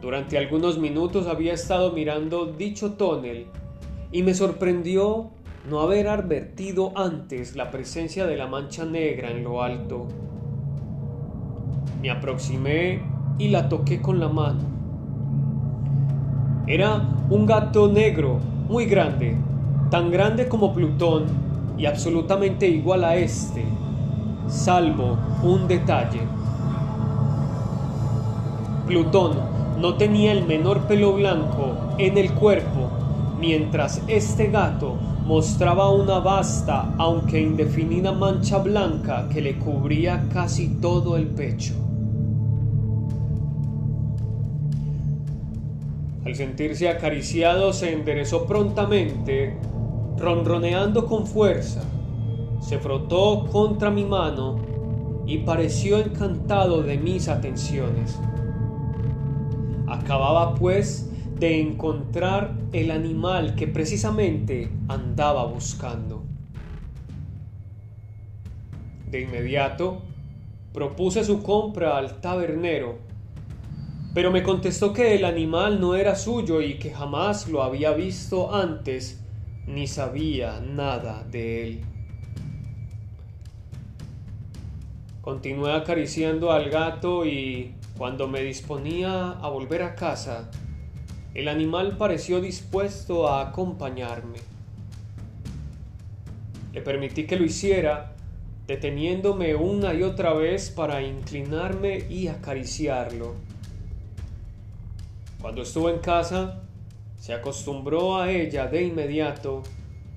Durante 0.00 0.38
algunos 0.38 0.78
minutos 0.78 1.26
había 1.26 1.52
estado 1.52 1.92
mirando 1.92 2.46
dicho 2.46 2.94
tonel 2.94 3.48
y 4.12 4.22
me 4.22 4.32
sorprendió 4.32 5.28
no 5.68 5.80
haber 5.80 6.08
advertido 6.08 6.92
antes 6.96 7.54
la 7.54 7.70
presencia 7.70 8.26
de 8.26 8.38
la 8.38 8.46
mancha 8.46 8.86
negra 8.86 9.30
en 9.30 9.44
lo 9.44 9.62
alto. 9.62 10.08
Me 12.00 12.10
aproximé 12.10 13.02
y 13.38 13.48
la 13.48 13.68
toqué 13.68 14.00
con 14.00 14.18
la 14.18 14.30
mano. 14.30 14.60
Era 16.66 17.06
un 17.28 17.44
gato 17.44 17.92
negro, 17.92 18.38
muy 18.68 18.86
grande, 18.86 19.36
tan 19.90 20.10
grande 20.10 20.48
como 20.48 20.72
Plutón 20.72 21.26
y 21.76 21.86
absolutamente 21.86 22.68
igual 22.68 23.04
a 23.04 23.16
este, 23.16 23.64
salvo 24.46 25.18
un 25.42 25.66
detalle. 25.66 26.20
Plutón 28.86 29.32
no 29.80 29.94
tenía 29.94 30.32
el 30.32 30.46
menor 30.46 30.86
pelo 30.86 31.14
blanco 31.14 31.94
en 31.98 32.18
el 32.18 32.32
cuerpo, 32.32 32.90
mientras 33.40 34.02
este 34.06 34.48
gato 34.48 34.94
mostraba 35.26 35.90
una 35.90 36.18
vasta, 36.18 36.94
aunque 36.98 37.40
indefinida 37.40 38.12
mancha 38.12 38.58
blanca 38.58 39.28
que 39.28 39.40
le 39.40 39.58
cubría 39.58 40.28
casi 40.32 40.68
todo 40.80 41.16
el 41.16 41.26
pecho. 41.28 41.74
Al 46.24 46.34
sentirse 46.36 46.88
acariciado 46.88 47.72
se 47.72 47.92
enderezó 47.92 48.46
prontamente 48.46 49.56
ronroneando 50.20 51.06
con 51.06 51.26
fuerza, 51.26 51.82
se 52.60 52.78
frotó 52.78 53.46
contra 53.50 53.90
mi 53.90 54.04
mano 54.04 55.24
y 55.26 55.38
pareció 55.38 55.98
encantado 55.98 56.82
de 56.82 56.98
mis 56.98 57.28
atenciones. 57.28 58.18
Acababa 59.86 60.54
pues 60.54 61.10
de 61.38 61.60
encontrar 61.60 62.54
el 62.72 62.90
animal 62.90 63.54
que 63.54 63.66
precisamente 63.66 64.70
andaba 64.88 65.46
buscando. 65.46 66.22
De 69.10 69.22
inmediato 69.22 70.02
propuse 70.74 71.24
su 71.24 71.42
compra 71.42 71.96
al 71.96 72.20
tabernero, 72.20 72.98
pero 74.12 74.30
me 74.30 74.42
contestó 74.42 74.92
que 74.92 75.14
el 75.14 75.24
animal 75.24 75.80
no 75.80 75.94
era 75.94 76.14
suyo 76.14 76.60
y 76.60 76.78
que 76.78 76.90
jamás 76.90 77.48
lo 77.48 77.62
había 77.62 77.92
visto 77.92 78.54
antes 78.54 79.24
ni 79.66 79.86
sabía 79.86 80.60
nada 80.60 81.24
de 81.24 81.62
él. 81.66 81.80
Continué 85.20 85.74
acariciando 85.74 86.50
al 86.50 86.70
gato 86.70 87.26
y 87.26 87.74
cuando 87.96 88.26
me 88.26 88.40
disponía 88.40 89.32
a 89.32 89.48
volver 89.48 89.82
a 89.82 89.94
casa, 89.94 90.50
el 91.34 91.46
animal 91.48 91.96
pareció 91.96 92.40
dispuesto 92.40 93.28
a 93.28 93.42
acompañarme. 93.48 94.38
Le 96.72 96.80
permití 96.80 97.26
que 97.26 97.36
lo 97.36 97.44
hiciera, 97.44 98.14
deteniéndome 98.66 99.54
una 99.54 99.92
y 99.94 100.02
otra 100.02 100.32
vez 100.32 100.70
para 100.70 101.02
inclinarme 101.02 102.06
y 102.08 102.28
acariciarlo. 102.28 103.34
Cuando 105.40 105.62
estuvo 105.62 105.90
en 105.90 105.98
casa, 105.98 106.62
se 107.20 107.34
acostumbró 107.34 108.16
a 108.16 108.32
ella 108.32 108.66
de 108.66 108.82
inmediato 108.82 109.62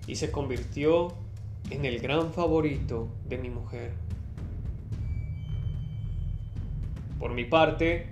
y 0.08 0.16
se 0.16 0.32
convirtió 0.32 1.10
en 1.70 1.84
el 1.84 2.00
gran 2.00 2.32
favorito 2.32 3.10
de 3.28 3.38
mi 3.38 3.50
mujer. 3.50 3.92
Por 7.20 7.34
mi 7.34 7.44
parte, 7.44 8.08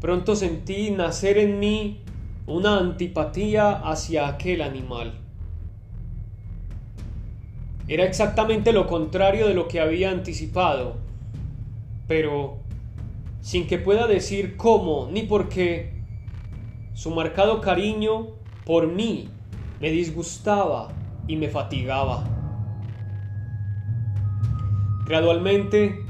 pronto 0.00 0.34
sentí 0.34 0.90
nacer 0.90 1.38
en 1.38 1.60
mí 1.60 2.00
una 2.48 2.78
antipatía 2.78 3.70
hacia 3.70 4.26
aquel 4.26 4.62
animal. 4.62 5.14
Era 7.86 8.04
exactamente 8.04 8.72
lo 8.72 8.88
contrario 8.88 9.46
de 9.46 9.54
lo 9.54 9.68
que 9.68 9.78
había 9.78 10.10
anticipado, 10.10 10.96
pero 12.08 12.58
sin 13.42 13.68
que 13.68 13.78
pueda 13.78 14.08
decir 14.08 14.56
cómo 14.56 15.08
ni 15.12 15.22
por 15.22 15.48
qué, 15.48 15.97
su 16.98 17.12
marcado 17.12 17.60
cariño 17.60 18.26
por 18.66 18.88
mí 18.88 19.28
me 19.80 19.88
disgustaba 19.92 20.88
y 21.28 21.36
me 21.36 21.48
fatigaba. 21.48 22.24
Gradualmente, 25.06 26.04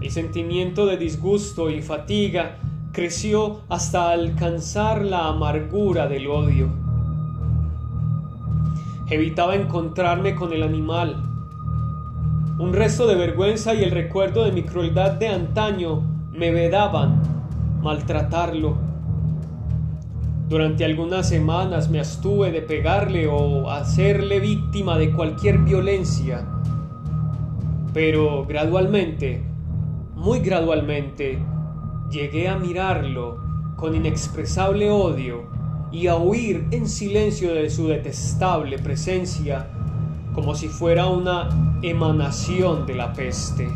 el 0.00 0.10
sentimiento 0.10 0.86
de 0.86 0.96
disgusto 0.96 1.70
y 1.70 1.80
fatiga 1.80 2.58
creció 2.90 3.60
hasta 3.68 4.10
alcanzar 4.10 5.04
la 5.04 5.28
amargura 5.28 6.08
del 6.08 6.26
odio. 6.26 6.70
Evitaba 9.10 9.54
encontrarme 9.54 10.34
con 10.34 10.52
el 10.52 10.64
animal. 10.64 11.22
Un 12.58 12.72
resto 12.72 13.06
de 13.06 13.14
vergüenza 13.14 13.74
y 13.74 13.84
el 13.84 13.92
recuerdo 13.92 14.42
de 14.44 14.50
mi 14.50 14.64
crueldad 14.64 15.12
de 15.12 15.28
antaño 15.28 16.02
me 16.32 16.50
vedaban 16.50 17.22
maltratarlo. 17.80 18.91
Durante 20.52 20.84
algunas 20.84 21.30
semanas 21.30 21.88
me 21.88 21.98
abstuve 21.98 22.52
de 22.52 22.60
pegarle 22.60 23.26
o 23.26 23.70
hacerle 23.70 24.38
víctima 24.38 24.98
de 24.98 25.10
cualquier 25.10 25.56
violencia. 25.56 26.46
Pero 27.94 28.44
gradualmente, 28.44 29.42
muy 30.14 30.40
gradualmente, 30.40 31.38
llegué 32.10 32.50
a 32.50 32.58
mirarlo 32.58 33.40
con 33.76 33.94
inexpresable 33.94 34.90
odio 34.90 35.44
y 35.90 36.08
a 36.08 36.16
huir 36.16 36.66
en 36.70 36.86
silencio 36.86 37.54
de 37.54 37.70
su 37.70 37.88
detestable 37.88 38.78
presencia 38.78 39.70
como 40.34 40.54
si 40.54 40.68
fuera 40.68 41.06
una 41.06 41.48
emanación 41.80 42.84
de 42.84 42.94
la 42.94 43.14
peste. 43.14 43.70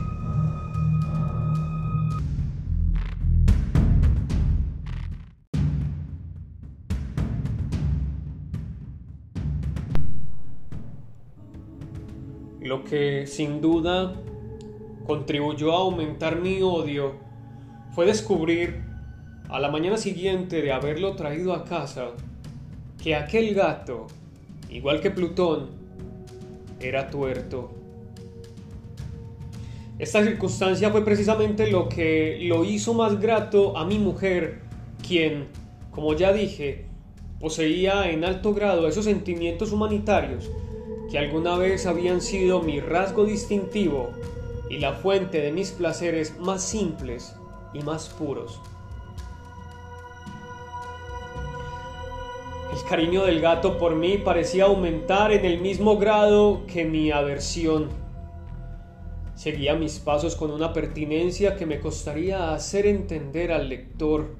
Que 12.88 13.27
sin 13.27 13.61
duda 13.61 14.14
contribuyó 15.07 15.72
a 15.72 15.79
aumentar 15.79 16.40
mi 16.40 16.62
odio 16.62 17.14
fue 17.94 18.07
descubrir 18.07 18.83
a 19.49 19.61
la 19.61 19.70
mañana 19.70 19.96
siguiente 19.96 20.61
de 20.62 20.72
haberlo 20.72 21.14
traído 21.14 21.53
a 21.53 21.64
casa, 21.64 22.09
que 23.03 23.14
aquel 23.14 23.55
gato, 23.55 24.07
igual 24.68 25.01
que 25.01 25.11
Plutón, 25.11 25.70
era 26.81 27.09
tuerto. 27.09 27.70
Esta 29.99 30.22
circunstancia 30.22 30.90
fue 30.90 31.05
precisamente 31.05 31.70
lo 31.70 31.88
que 31.88 32.38
lo 32.42 32.64
hizo 32.64 32.92
más 32.92 33.18
grato 33.18 33.79
a 33.79 33.87
mi 33.87 33.99
mujer, 33.99 34.61
quien, 35.07 35.46
como 35.90 36.12
ya 36.14 36.33
dije, 36.33 36.85
poseía 37.40 38.11
en 38.11 38.25
alto 38.25 38.53
grado 38.53 38.88
esos 38.88 39.05
sentimientos 39.05 39.72
humanitarios 39.72 40.51
alguna 41.16 41.57
vez 41.57 41.87
habían 41.87 42.20
sido 42.20 42.62
mi 42.62 42.81
rasgo 42.81 43.24
distintivo 43.24 44.11
y 44.68 44.79
la 44.79 44.92
fuente 44.94 45.40
de 45.40 45.52
mis 45.52 45.70
placeres 45.70 46.38
más 46.38 46.62
simples 46.62 47.37
y 47.72 47.81
más 47.81 48.09
puros. 48.09 48.61
El 52.72 52.83
cariño 52.88 53.24
del 53.24 53.40
gato 53.40 53.79
por 53.79 53.94
mí 53.94 54.18
parecía 54.18 54.64
aumentar 54.64 55.33
en 55.33 55.44
el 55.44 55.61
mismo 55.61 55.96
grado 55.96 56.62
que 56.66 56.85
mi 56.85 57.11
aversión. 57.11 57.88
Seguía 59.35 59.74
mis 59.74 59.98
pasos 59.98 60.35
con 60.35 60.50
una 60.50 60.72
pertinencia 60.72 61.57
que 61.57 61.66
me 61.66 61.79
costaría 61.79 62.52
hacer 62.52 62.87
entender 62.87 63.52
al 63.52 63.68
lector. 63.68 64.35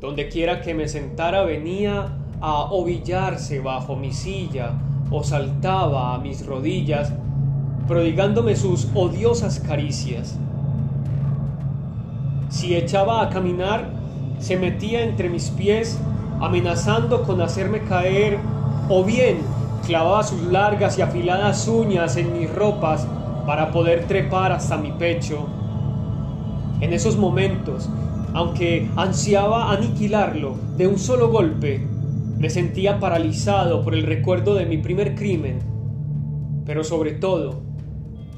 Donde 0.00 0.28
quiera 0.28 0.60
que 0.60 0.74
me 0.74 0.88
sentara 0.88 1.44
venía 1.44 2.18
a 2.40 2.72
ovillarse 2.72 3.60
bajo 3.60 3.94
mi 3.94 4.12
silla 4.12 4.74
o 5.12 5.22
saltaba 5.22 6.14
a 6.14 6.18
mis 6.18 6.46
rodillas, 6.46 7.12
prodigándome 7.86 8.56
sus 8.56 8.88
odiosas 8.94 9.60
caricias. 9.60 10.38
Si 12.48 12.74
echaba 12.74 13.22
a 13.22 13.28
caminar, 13.28 13.90
se 14.38 14.56
metía 14.56 15.02
entre 15.02 15.28
mis 15.28 15.50
pies 15.50 16.00
amenazando 16.40 17.22
con 17.22 17.40
hacerme 17.40 17.82
caer, 17.82 18.38
o 18.88 19.04
bien 19.04 19.38
clavaba 19.86 20.22
sus 20.22 20.42
largas 20.42 20.98
y 20.98 21.02
afiladas 21.02 21.68
uñas 21.68 22.16
en 22.16 22.32
mis 22.32 22.52
ropas 22.52 23.06
para 23.46 23.70
poder 23.70 24.06
trepar 24.06 24.52
hasta 24.52 24.76
mi 24.76 24.92
pecho. 24.92 25.46
En 26.80 26.92
esos 26.92 27.16
momentos, 27.16 27.88
aunque 28.34 28.90
ansiaba 28.96 29.70
aniquilarlo 29.72 30.56
de 30.76 30.86
un 30.86 30.98
solo 30.98 31.28
golpe, 31.28 31.86
me 32.42 32.50
sentía 32.50 32.98
paralizado 32.98 33.84
por 33.84 33.94
el 33.94 34.02
recuerdo 34.02 34.56
de 34.56 34.66
mi 34.66 34.76
primer 34.76 35.14
crimen. 35.14 35.60
Pero 36.66 36.82
sobre 36.82 37.12
todo, 37.12 37.60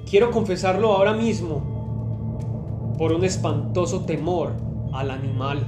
quiero 0.06 0.30
confesarlo 0.30 0.92
ahora 0.92 1.14
mismo, 1.14 2.94
por 2.98 3.14
un 3.14 3.24
espantoso 3.24 4.04
temor 4.04 4.52
al 4.92 5.10
animal. 5.10 5.64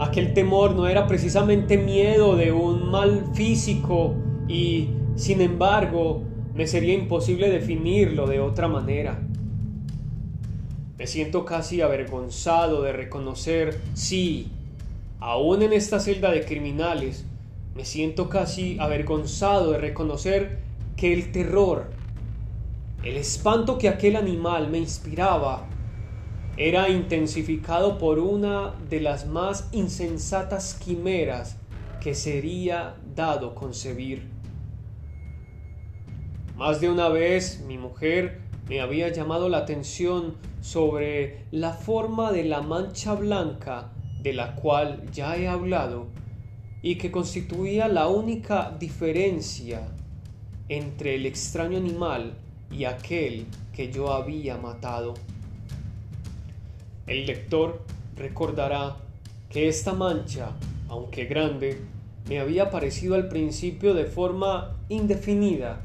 Aquel 0.00 0.32
temor 0.32 0.74
no 0.74 0.88
era 0.88 1.06
precisamente 1.06 1.76
miedo 1.76 2.36
de 2.36 2.50
un 2.50 2.90
mal 2.90 3.26
físico 3.34 4.14
y, 4.48 4.88
sin 5.14 5.42
embargo, 5.42 6.22
me 6.54 6.66
sería 6.66 6.94
imposible 6.94 7.50
definirlo 7.50 8.26
de 8.26 8.40
otra 8.40 8.66
manera. 8.66 9.20
Me 10.96 11.06
siento 11.06 11.44
casi 11.44 11.82
avergonzado 11.82 12.80
de 12.80 12.94
reconocer, 12.94 13.78
sí, 13.92 14.50
aún 15.24 15.62
en 15.62 15.72
esta 15.72 16.00
celda 16.00 16.30
de 16.30 16.44
criminales, 16.44 17.24
me 17.74 17.86
siento 17.86 18.28
casi 18.28 18.78
avergonzado 18.78 19.70
de 19.72 19.78
reconocer 19.78 20.58
que 20.98 21.14
el 21.14 21.32
terror, 21.32 21.86
el 23.02 23.16
espanto 23.16 23.78
que 23.78 23.88
aquel 23.88 24.16
animal 24.16 24.68
me 24.68 24.76
inspiraba, 24.76 25.66
era 26.58 26.90
intensificado 26.90 27.96
por 27.96 28.18
una 28.18 28.74
de 28.90 29.00
las 29.00 29.26
más 29.26 29.70
insensatas 29.72 30.74
quimeras 30.74 31.56
que 32.02 32.14
sería 32.14 32.94
dado 33.16 33.54
concebir. 33.54 34.28
Más 36.54 36.82
de 36.82 36.90
una 36.90 37.08
vez 37.08 37.64
mi 37.66 37.78
mujer 37.78 38.42
me 38.68 38.82
había 38.82 39.08
llamado 39.08 39.48
la 39.48 39.56
atención 39.56 40.34
sobre 40.60 41.46
la 41.50 41.72
forma 41.72 42.30
de 42.30 42.44
la 42.44 42.60
mancha 42.60 43.14
blanca 43.14 43.93
de 44.24 44.32
la 44.32 44.56
cual 44.56 45.02
ya 45.12 45.36
he 45.36 45.46
hablado 45.46 46.06
y 46.82 46.96
que 46.96 47.12
constituía 47.12 47.88
la 47.88 48.08
única 48.08 48.74
diferencia 48.80 49.86
entre 50.68 51.14
el 51.14 51.26
extraño 51.26 51.76
animal 51.76 52.32
y 52.72 52.86
aquel 52.86 53.46
que 53.74 53.92
yo 53.92 54.12
había 54.12 54.56
matado. 54.56 55.14
El 57.06 57.26
lector 57.26 57.82
recordará 58.16 58.96
que 59.50 59.68
esta 59.68 59.92
mancha, 59.92 60.52
aunque 60.88 61.26
grande, 61.26 61.82
me 62.26 62.40
había 62.40 62.70
parecido 62.70 63.16
al 63.16 63.28
principio 63.28 63.92
de 63.92 64.06
forma 64.06 64.74
indefinida, 64.88 65.82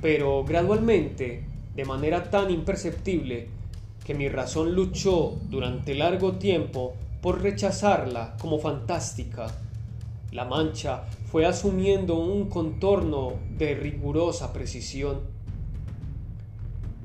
pero 0.00 0.44
gradualmente, 0.44 1.44
de 1.74 1.84
manera 1.84 2.30
tan 2.30 2.48
imperceptible, 2.52 3.48
que 4.04 4.14
mi 4.14 4.28
razón 4.28 4.72
luchó 4.72 5.36
durante 5.50 5.94
largo 5.96 6.32
tiempo 6.32 6.94
por 7.22 7.40
rechazarla 7.40 8.36
como 8.40 8.58
fantástica. 8.58 9.46
La 10.32 10.44
mancha 10.44 11.04
fue 11.30 11.46
asumiendo 11.46 12.16
un 12.16 12.48
contorno 12.48 13.34
de 13.56 13.74
rigurosa 13.74 14.52
precisión. 14.52 15.20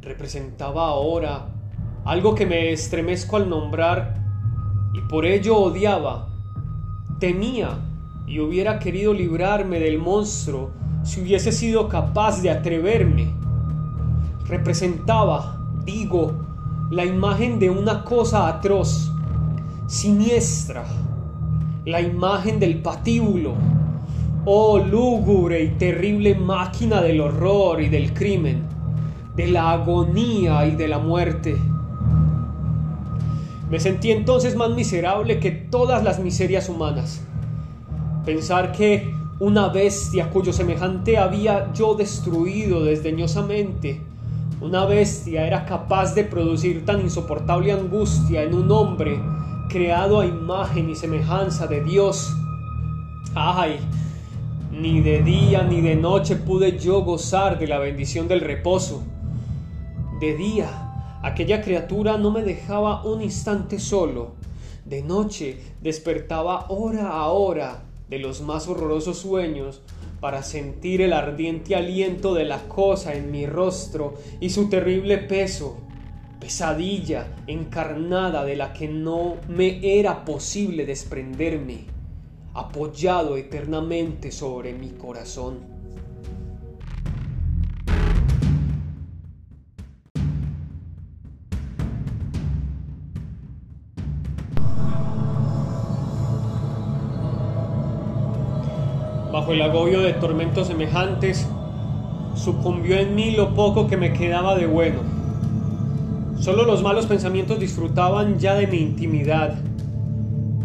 Representaba 0.01 0.88
ahora 0.88 1.49
algo 2.03 2.34
que 2.34 2.47
me 2.47 2.71
estremezco 2.71 3.38
al 3.38 3.47
nombrar 3.47 4.15
y 4.93 5.01
por 5.01 5.25
ello 5.25 5.58
odiaba, 5.58 6.30
temía 7.19 7.77
y 8.25 8.39
hubiera 8.39 8.80
querido 8.80 9.13
librarme 9.13 9.80
del 9.80 9.99
monstruo 9.99 10.71
si 11.03 11.21
hubiese 11.21 11.51
sido 11.51 11.88
capaz 11.88 12.41
de 12.41 12.49
atreverme. 12.49 13.36
Representaba, 14.47 15.60
digo, 15.86 16.34
la 16.89 17.06
imagen 17.06 17.60
de 17.60 17.69
una 17.69 18.03
cosa 18.03 18.47
atroz, 18.47 19.12
siniestra, 19.88 20.86
la 21.86 22.02
imagen 22.02 22.60
del 22.60 22.82
patíbulo, 22.82 23.54
oh 24.43 24.80
lúgubre 24.80 25.63
y 25.63 25.69
terrible 25.69 26.36
máquina 26.36 27.02
del 27.02 27.21
horror 27.21 27.82
y 27.82 27.88
del 27.88 28.13
crimen, 28.13 28.63
de 29.36 29.47
la 29.47 29.71
agonía 29.71 30.65
y 30.67 30.76
de 30.76 30.89
la 30.89 31.00
muerte. 31.00 31.58
Me 33.69 33.80
sentí 33.80 34.12
entonces 34.12 34.58
más 34.58 34.71
miserable 34.71 35.39
que 35.39 35.52
todas 35.52 36.04
las 36.04 36.19
miserias 36.19 36.67
humanas. 36.67 37.21
Pensar 38.26 38.73
que 38.73 39.10
una 39.39 39.69
bestia 39.69 40.30
cuyo 40.32 40.52
semejante 40.52 41.17
había 41.17 41.71
yo 41.73 41.95
destruido 41.95 42.84
desdeñosamente, 42.84 44.02
una 44.60 44.86
bestia 44.86 45.47
era 45.47 45.65
capaz 45.65 46.13
de 46.13 46.26
producir 46.26 46.86
tan 46.86 47.00
insoportable 47.00 47.71
angustia 47.71 48.43
en 48.43 48.54
un 48.54 48.69
hombre 48.71 49.19
creado 49.78 50.22
a 50.22 50.26
imagen 50.26 50.90
y 50.90 50.96
semejanza 50.96 51.68
de 51.68 51.84
Dios. 51.84 52.34
¡Ay! 53.36 53.78
Ni 54.72 55.02
de 55.02 55.22
día 55.22 55.62
ni 55.62 55.82
de 55.82 55.96
noche 55.96 56.36
pude 56.36 56.80
yo 56.80 57.04
gozar 57.04 57.60
de 57.60 57.68
la 57.68 57.78
bendición 57.78 58.28
del 58.28 58.42
reposo. 58.42 59.04
De 60.20 60.36
día, 60.36 61.20
aquella 61.22 61.62
criatura 61.62 62.18
no 62.18 62.32
me 62.32 62.42
dejaba 62.42 63.04
un 63.04 63.22
instante 63.22 63.78
solo. 63.78 64.32
De 64.84 65.04
noche 65.04 65.62
despertaba 65.80 66.66
hora 66.70 67.10
a 67.10 67.28
hora 67.28 67.84
de 68.10 68.18
los 68.18 68.42
más 68.42 68.68
horrorosos 68.68 69.20
sueños 69.20 69.84
para 70.20 70.42
sentir 70.42 71.04
el 71.04 71.13
ardiente 71.13 71.76
aliento 71.76 72.34
de 72.34 72.46
la 72.46 72.68
cosa 72.68 73.13
en 73.13 73.30
mi 73.30 73.46
rostro 73.46 74.16
y 74.40 74.50
su 74.50 74.70
terrible 74.70 75.20
peso, 75.20 75.78
pesadilla 76.39 77.28
encarnada 77.47 78.45
de 78.45 78.56
la 78.56 78.73
que 78.73 78.88
no 78.88 79.36
me 79.47 80.00
era 80.00 80.26
posible 80.26 80.86
desprenderme, 80.86 81.86
apoyado 82.54 83.38
eternamente 83.38 84.32
sobre 84.32 84.73
mi 84.73 84.89
corazón. 84.91 85.78
bajo 99.38 99.52
el 99.52 99.62
agobio 99.62 100.02
de 100.02 100.13
tormentos 100.13 100.65
semejantes, 100.65 101.47
sucumbió 102.34 102.97
en 102.97 103.13
mí 103.13 103.30
lo 103.32 103.54
poco 103.54 103.88
que 103.88 103.95
me 103.95 104.12
quedaba 104.12 104.56
de 104.56 104.65
bueno. 104.65 105.16
Solo 106.39 106.65
los 106.65 106.84
malos 106.84 107.08
pensamientos 107.08 107.60
disfrutaban 107.60 108.38
ya 108.38 108.54
de 108.54 108.67
mi 108.67 108.78
intimidad, 108.78 109.58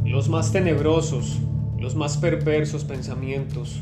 los 0.04 0.28
más 0.28 0.52
tenebrosos, 0.52 1.38
los 1.78 1.96
más 1.96 2.18
perversos 2.18 2.84
pensamientos. 2.84 3.80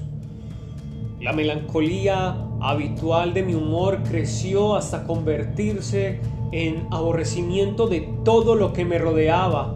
La 1.21 1.33
melancolía 1.33 2.37
habitual 2.61 3.35
de 3.35 3.43
mi 3.43 3.55
humor 3.55 4.05
creció 4.05 4.77
hasta 4.77 5.05
convertirse 5.05 6.21
en 6.53 6.87
aborrecimiento 6.93 7.89
de 7.89 8.09
todo 8.25 8.55
lo 8.55 8.73
que 8.73 8.85
me 8.85 8.99
rodeaba 8.99 9.75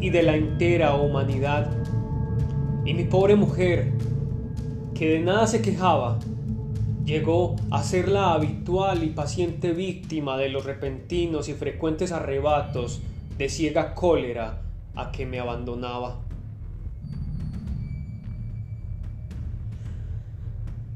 y 0.00 0.08
de 0.08 0.22
la 0.22 0.34
entera 0.36 0.94
humanidad. 0.94 1.70
Y 2.86 2.94
mi 2.94 3.04
pobre 3.04 3.36
mujer, 3.36 3.92
que 4.94 5.10
de 5.10 5.20
nada 5.20 5.46
se 5.46 5.60
quejaba, 5.60 6.18
llegó 7.04 7.56
a 7.70 7.82
ser 7.82 8.08
la 8.08 8.32
habitual 8.32 9.02
y 9.02 9.08
paciente 9.08 9.72
víctima 9.72 10.36
de 10.36 10.48
los 10.48 10.64
repentinos 10.64 11.48
y 11.48 11.54
frecuentes 11.54 12.12
arrebatos 12.12 13.00
de 13.38 13.48
ciega 13.48 13.94
cólera 13.94 14.62
a 14.94 15.10
que 15.10 15.26
me 15.26 15.40
abandonaba. 15.40 16.20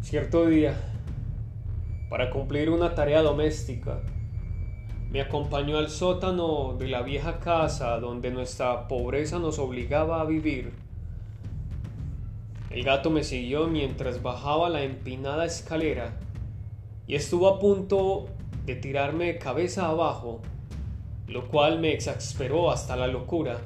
Cierto 0.03 0.47
día, 0.47 0.77
para 2.09 2.31
cumplir 2.31 2.71
una 2.71 2.95
tarea 2.95 3.23
doméstica, 3.23 4.01
me 5.11 5.21
acompañó 5.21 5.79
al 5.79 5.88
sótano 5.88 6.77
de 6.79 6.88
la 6.88 7.03
vieja 7.03 7.40
casa 7.40 7.99
donde 7.99 8.31
nuestra 8.31 8.87
pobreza 8.87 9.38
nos 9.38 9.59
obligaba 9.59 10.21
a 10.21 10.25
vivir 10.25 10.86
el 12.77 12.85
gato 12.85 13.09
me 13.09 13.25
siguió 13.25 13.69
mientras 13.69 14.23
bajaba 14.23 14.69
la 14.69 14.83
empinada 14.83 15.47
escalera 15.47 16.12
y 17.07 17.15
estuvo 17.15 17.49
a 17.49 17.59
punto 17.59 18.27
de 18.67 18.75
tirarme 18.75 19.39
cabeza 19.39 19.87
abajo, 19.87 20.43
lo 21.27 21.49
cual 21.49 21.79
me 21.79 21.95
exasperó 21.95 22.71
hasta 22.71 22.95
la 22.95 23.07
locura. 23.07 23.61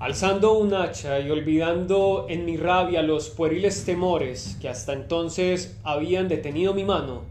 Alzando 0.00 0.58
un 0.58 0.74
hacha 0.74 1.20
y 1.20 1.30
olvidando 1.30 2.26
en 2.28 2.46
mi 2.46 2.56
rabia 2.56 3.00
los 3.02 3.28
pueriles 3.28 3.84
temores 3.84 4.58
que 4.60 4.68
hasta 4.68 4.92
entonces 4.92 5.78
habían 5.84 6.26
detenido 6.26 6.74
mi 6.74 6.82
mano, 6.82 7.26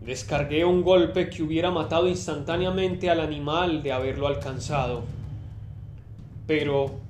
descargué 0.00 0.64
un 0.64 0.82
golpe 0.82 1.28
que 1.28 1.42
hubiera 1.42 1.70
matado 1.70 2.08
instantáneamente 2.08 3.10
al 3.10 3.20
animal 3.20 3.82
de 3.82 3.92
haberlo 3.92 4.26
alcanzado. 4.26 5.02
Pero 6.46 7.06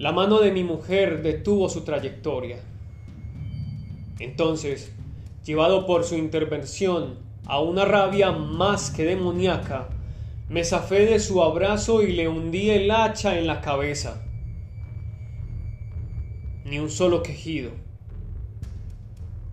la 0.00 0.12
mano 0.12 0.38
de 0.40 0.50
mi 0.50 0.64
mujer 0.64 1.20
detuvo 1.20 1.68
su 1.68 1.82
trayectoria. 1.82 2.58
Entonces, 4.18 4.90
llevado 5.44 5.84
por 5.84 6.04
su 6.04 6.14
intervención 6.14 7.18
a 7.44 7.60
una 7.60 7.84
rabia 7.84 8.32
más 8.32 8.90
que 8.90 9.04
demoníaca, 9.04 9.90
me 10.48 10.64
zafé 10.64 11.04
de 11.04 11.20
su 11.20 11.42
abrazo 11.42 12.02
y 12.02 12.12
le 12.12 12.28
hundí 12.28 12.70
el 12.70 12.90
hacha 12.90 13.38
en 13.38 13.46
la 13.46 13.60
cabeza. 13.60 14.22
Ni 16.64 16.78
un 16.78 16.88
solo 16.88 17.22
quejido. 17.22 17.70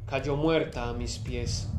Cayó 0.05 0.37
muerta 0.37 0.87
a 0.87 0.93
mis 0.93 1.17
pies. 1.17 1.69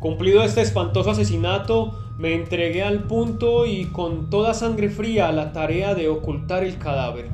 Cumplido 0.00 0.42
este 0.42 0.62
espantoso 0.62 1.10
asesinato, 1.10 2.07
me 2.18 2.34
entregué 2.34 2.82
al 2.82 3.04
punto 3.04 3.64
y 3.64 3.84
con 3.84 4.28
toda 4.28 4.52
sangre 4.52 4.90
fría 4.90 5.28
a 5.28 5.32
la 5.32 5.52
tarea 5.52 5.94
de 5.94 6.08
ocultar 6.08 6.64
el 6.64 6.76
cadáver. 6.76 7.28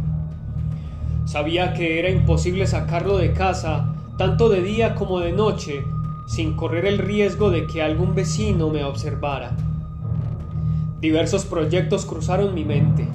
Sabía 1.25 1.73
que 1.73 1.99
era 1.99 2.11
imposible 2.11 2.66
sacarlo 2.66 3.16
de 3.16 3.33
casa, 3.33 3.94
tanto 4.18 4.51
de 4.51 4.61
día 4.61 4.94
como 4.94 5.20
de 5.20 5.33
noche, 5.33 5.83
sin 6.27 6.55
correr 6.55 6.85
el 6.85 6.99
riesgo 6.99 7.51
de 7.51 7.66
que 7.66 7.83
algún 7.83 8.14
vecino 8.14 8.68
me 8.68 8.85
observara. 8.85 9.57
Diversos 11.01 11.47
proyectos 11.47 12.05
cruzaron 12.05 12.55
mi 12.55 12.66
mente. 12.66 13.09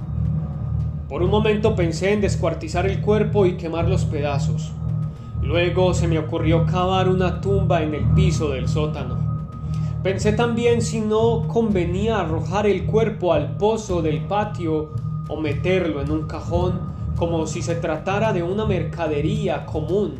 Por 1.08 1.22
un 1.22 1.30
momento 1.30 1.76
pensé 1.76 2.14
en 2.14 2.22
descuartizar 2.22 2.88
el 2.88 3.00
cuerpo 3.02 3.46
y 3.46 3.58
quemar 3.58 3.88
los 3.88 4.06
pedazos. 4.06 4.72
Luego 5.44 5.94
se 5.94 6.08
me 6.08 6.18
ocurrió 6.18 6.66
cavar 6.66 7.08
una 7.08 7.42
tumba 7.42 7.84
en 7.84 7.94
el 7.94 8.06
piso 8.16 8.50
del 8.50 8.68
sótano. 8.68 9.19
Pensé 10.04 10.32
también 10.32 10.82
si 10.82 11.02
no 11.02 11.46
convenía 11.50 12.22
arrojar 12.22 12.66
el 12.66 12.86
cuerpo 12.86 13.34
al 13.34 13.58
pozo 13.58 14.02
del 14.02 14.22
patio 14.22 14.94
o 15.28 15.42
meterlo 15.42 16.02
en 16.02 16.10
un 16.10 16.26
cajón 16.26 16.80
como 17.18 17.46
si 17.46 17.62
se 17.62 17.76
tratara 17.76 18.32
de 18.32 18.42
una 18.42 18.66
mercadería 18.66 19.66
común 19.66 20.16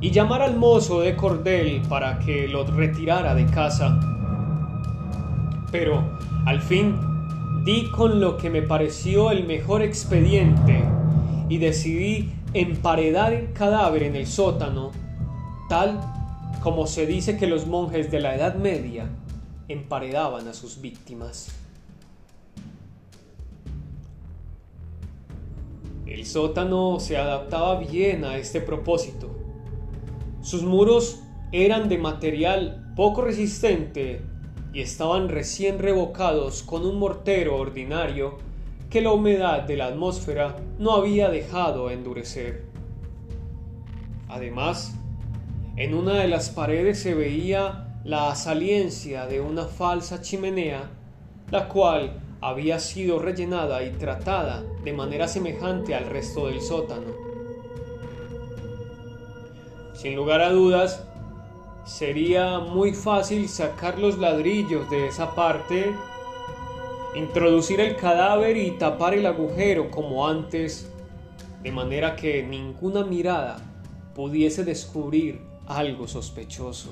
y 0.00 0.10
llamar 0.10 0.42
al 0.42 0.56
mozo 0.56 1.00
de 1.00 1.14
cordel 1.14 1.82
para 1.88 2.18
que 2.18 2.48
lo 2.48 2.64
retirara 2.64 3.36
de 3.36 3.46
casa. 3.46 4.00
Pero 5.70 6.02
al 6.44 6.60
fin 6.60 6.96
di 7.64 7.88
con 7.92 8.18
lo 8.18 8.36
que 8.36 8.50
me 8.50 8.62
pareció 8.62 9.30
el 9.30 9.46
mejor 9.46 9.82
expediente 9.82 10.82
y 11.48 11.58
decidí 11.58 12.32
emparedar 12.54 13.32
el 13.32 13.52
cadáver 13.52 14.02
en 14.02 14.16
el 14.16 14.26
sótano, 14.26 14.90
tal 15.68 16.00
como 16.62 16.86
se 16.86 17.06
dice 17.06 17.36
que 17.36 17.48
los 17.48 17.66
monjes 17.66 18.10
de 18.10 18.20
la 18.20 18.36
Edad 18.36 18.54
Media 18.54 19.08
emparedaban 19.66 20.46
a 20.46 20.54
sus 20.54 20.80
víctimas. 20.80 21.48
El 26.06 26.24
sótano 26.24 27.00
se 27.00 27.16
adaptaba 27.16 27.80
bien 27.80 28.24
a 28.24 28.36
este 28.36 28.60
propósito. 28.60 29.30
Sus 30.40 30.62
muros 30.62 31.20
eran 31.50 31.88
de 31.88 31.98
material 31.98 32.92
poco 32.94 33.22
resistente 33.22 34.22
y 34.72 34.82
estaban 34.82 35.28
recién 35.28 35.80
revocados 35.80 36.62
con 36.62 36.86
un 36.86 36.96
mortero 36.96 37.56
ordinario 37.56 38.38
que 38.88 39.00
la 39.00 39.10
humedad 39.10 39.62
de 39.62 39.76
la 39.76 39.86
atmósfera 39.86 40.56
no 40.78 40.92
había 40.92 41.28
dejado 41.28 41.90
endurecer. 41.90 42.64
Además, 44.28 44.94
en 45.76 45.94
una 45.94 46.14
de 46.14 46.28
las 46.28 46.50
paredes 46.50 47.00
se 47.00 47.14
veía 47.14 47.86
la 48.04 48.34
saliencia 48.34 49.26
de 49.26 49.40
una 49.40 49.64
falsa 49.64 50.20
chimenea, 50.20 50.90
la 51.50 51.68
cual 51.68 52.20
había 52.42 52.78
sido 52.78 53.18
rellenada 53.18 53.82
y 53.82 53.90
tratada 53.90 54.64
de 54.84 54.92
manera 54.92 55.28
semejante 55.28 55.94
al 55.94 56.06
resto 56.06 56.48
del 56.48 56.60
sótano. 56.60 57.12
Sin 59.94 60.14
lugar 60.14 60.42
a 60.42 60.50
dudas, 60.50 61.04
sería 61.84 62.58
muy 62.58 62.92
fácil 62.92 63.48
sacar 63.48 63.98
los 63.98 64.18
ladrillos 64.18 64.90
de 64.90 65.06
esa 65.06 65.34
parte, 65.34 65.92
introducir 67.14 67.80
el 67.80 67.96
cadáver 67.96 68.56
y 68.56 68.72
tapar 68.72 69.14
el 69.14 69.24
agujero 69.24 69.90
como 69.90 70.28
antes, 70.28 70.90
de 71.62 71.72
manera 71.72 72.14
que 72.16 72.42
ninguna 72.42 73.04
mirada 73.04 73.56
pudiese 74.14 74.64
descubrir 74.64 75.51
algo 75.66 76.06
sospechoso. 76.08 76.90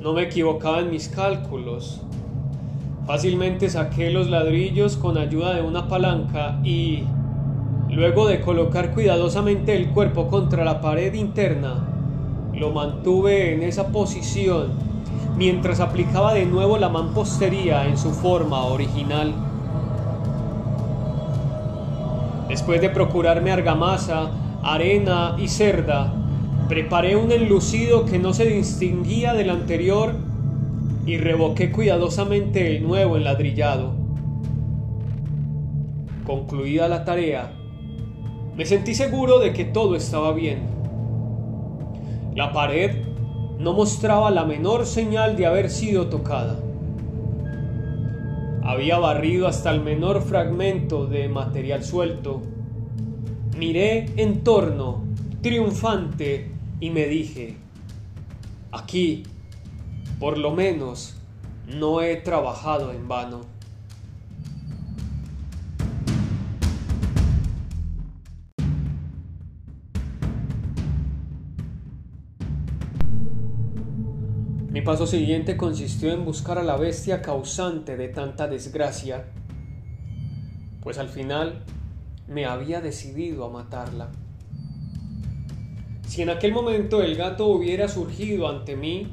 No 0.00 0.12
me 0.12 0.22
equivocaba 0.22 0.80
en 0.80 0.90
mis 0.90 1.08
cálculos. 1.08 2.00
Fácilmente 3.06 3.68
saqué 3.68 4.10
los 4.10 4.28
ladrillos 4.28 4.96
con 4.96 5.16
ayuda 5.16 5.54
de 5.54 5.62
una 5.62 5.88
palanca 5.88 6.60
y, 6.64 7.04
luego 7.88 8.26
de 8.26 8.40
colocar 8.40 8.92
cuidadosamente 8.94 9.76
el 9.76 9.90
cuerpo 9.90 10.28
contra 10.28 10.64
la 10.64 10.80
pared 10.80 11.14
interna, 11.14 11.88
lo 12.52 12.72
mantuve 12.72 13.54
en 13.54 13.62
esa 13.62 13.88
posición 13.88 14.72
mientras 15.36 15.80
aplicaba 15.80 16.34
de 16.34 16.46
nuevo 16.46 16.78
la 16.78 16.88
mampostería 16.88 17.86
en 17.86 17.98
su 17.98 18.10
forma 18.10 18.64
original. 18.64 19.34
Después 22.48 22.80
de 22.80 22.90
procurarme 22.90 23.50
argamasa, 23.50 24.30
arena 24.74 25.36
y 25.38 25.48
cerda, 25.48 26.12
Preparé 26.68 27.14
un 27.14 27.30
enlucido 27.30 28.06
que 28.06 28.18
no 28.18 28.32
se 28.32 28.44
distinguía 28.44 29.34
del 29.34 29.50
anterior 29.50 30.14
y 31.06 31.16
revoqué 31.16 31.70
cuidadosamente 31.70 32.66
el 32.76 32.82
nuevo 32.82 33.16
enladrillado. 33.16 33.94
Concluida 36.26 36.88
la 36.88 37.04
tarea, 37.04 37.52
me 38.56 38.66
sentí 38.66 38.96
seguro 38.96 39.38
de 39.38 39.52
que 39.52 39.64
todo 39.64 39.94
estaba 39.94 40.32
bien. 40.32 40.62
La 42.34 42.52
pared 42.52 43.04
no 43.60 43.72
mostraba 43.72 44.32
la 44.32 44.44
menor 44.44 44.86
señal 44.86 45.36
de 45.36 45.46
haber 45.46 45.70
sido 45.70 46.08
tocada. 46.08 46.58
Había 48.64 48.98
barrido 48.98 49.46
hasta 49.46 49.70
el 49.70 49.82
menor 49.82 50.20
fragmento 50.20 51.06
de 51.06 51.28
material 51.28 51.84
suelto. 51.84 52.42
Miré 53.56 54.12
en 54.18 54.44
torno, 54.44 55.02
triunfante, 55.40 56.50
y 56.78 56.90
me 56.90 57.06
dije, 57.06 57.56
aquí, 58.70 59.22
por 60.20 60.36
lo 60.36 60.50
menos, 60.50 61.16
no 61.66 62.02
he 62.02 62.16
trabajado 62.16 62.92
en 62.92 63.08
vano. 63.08 63.46
Mi 74.70 74.82
paso 74.82 75.06
siguiente 75.06 75.56
consistió 75.56 76.12
en 76.12 76.26
buscar 76.26 76.58
a 76.58 76.62
la 76.62 76.76
bestia 76.76 77.22
causante 77.22 77.96
de 77.96 78.08
tanta 78.08 78.48
desgracia, 78.48 79.24
pues 80.82 80.98
al 80.98 81.08
final 81.08 81.64
me 82.28 82.44
había 82.44 82.80
decidido 82.80 83.44
a 83.44 83.50
matarla. 83.50 84.10
Si 86.06 86.22
en 86.22 86.30
aquel 86.30 86.52
momento 86.52 87.02
el 87.02 87.16
gato 87.16 87.46
hubiera 87.46 87.88
surgido 87.88 88.48
ante 88.48 88.76
mí, 88.76 89.08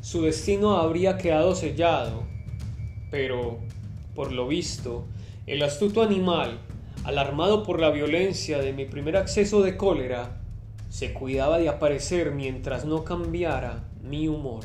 su 0.00 0.22
destino 0.22 0.76
habría 0.76 1.18
quedado 1.18 1.54
sellado. 1.54 2.24
Pero, 3.10 3.58
por 4.14 4.32
lo 4.32 4.48
visto, 4.48 5.04
el 5.46 5.62
astuto 5.62 6.02
animal, 6.02 6.58
alarmado 7.04 7.62
por 7.62 7.80
la 7.80 7.90
violencia 7.90 8.58
de 8.58 8.72
mi 8.72 8.84
primer 8.84 9.16
acceso 9.16 9.62
de 9.62 9.76
cólera, 9.76 10.40
se 10.88 11.12
cuidaba 11.12 11.58
de 11.58 11.68
aparecer 11.68 12.32
mientras 12.32 12.84
no 12.84 13.04
cambiara 13.04 13.84
mi 14.02 14.28
humor. 14.28 14.64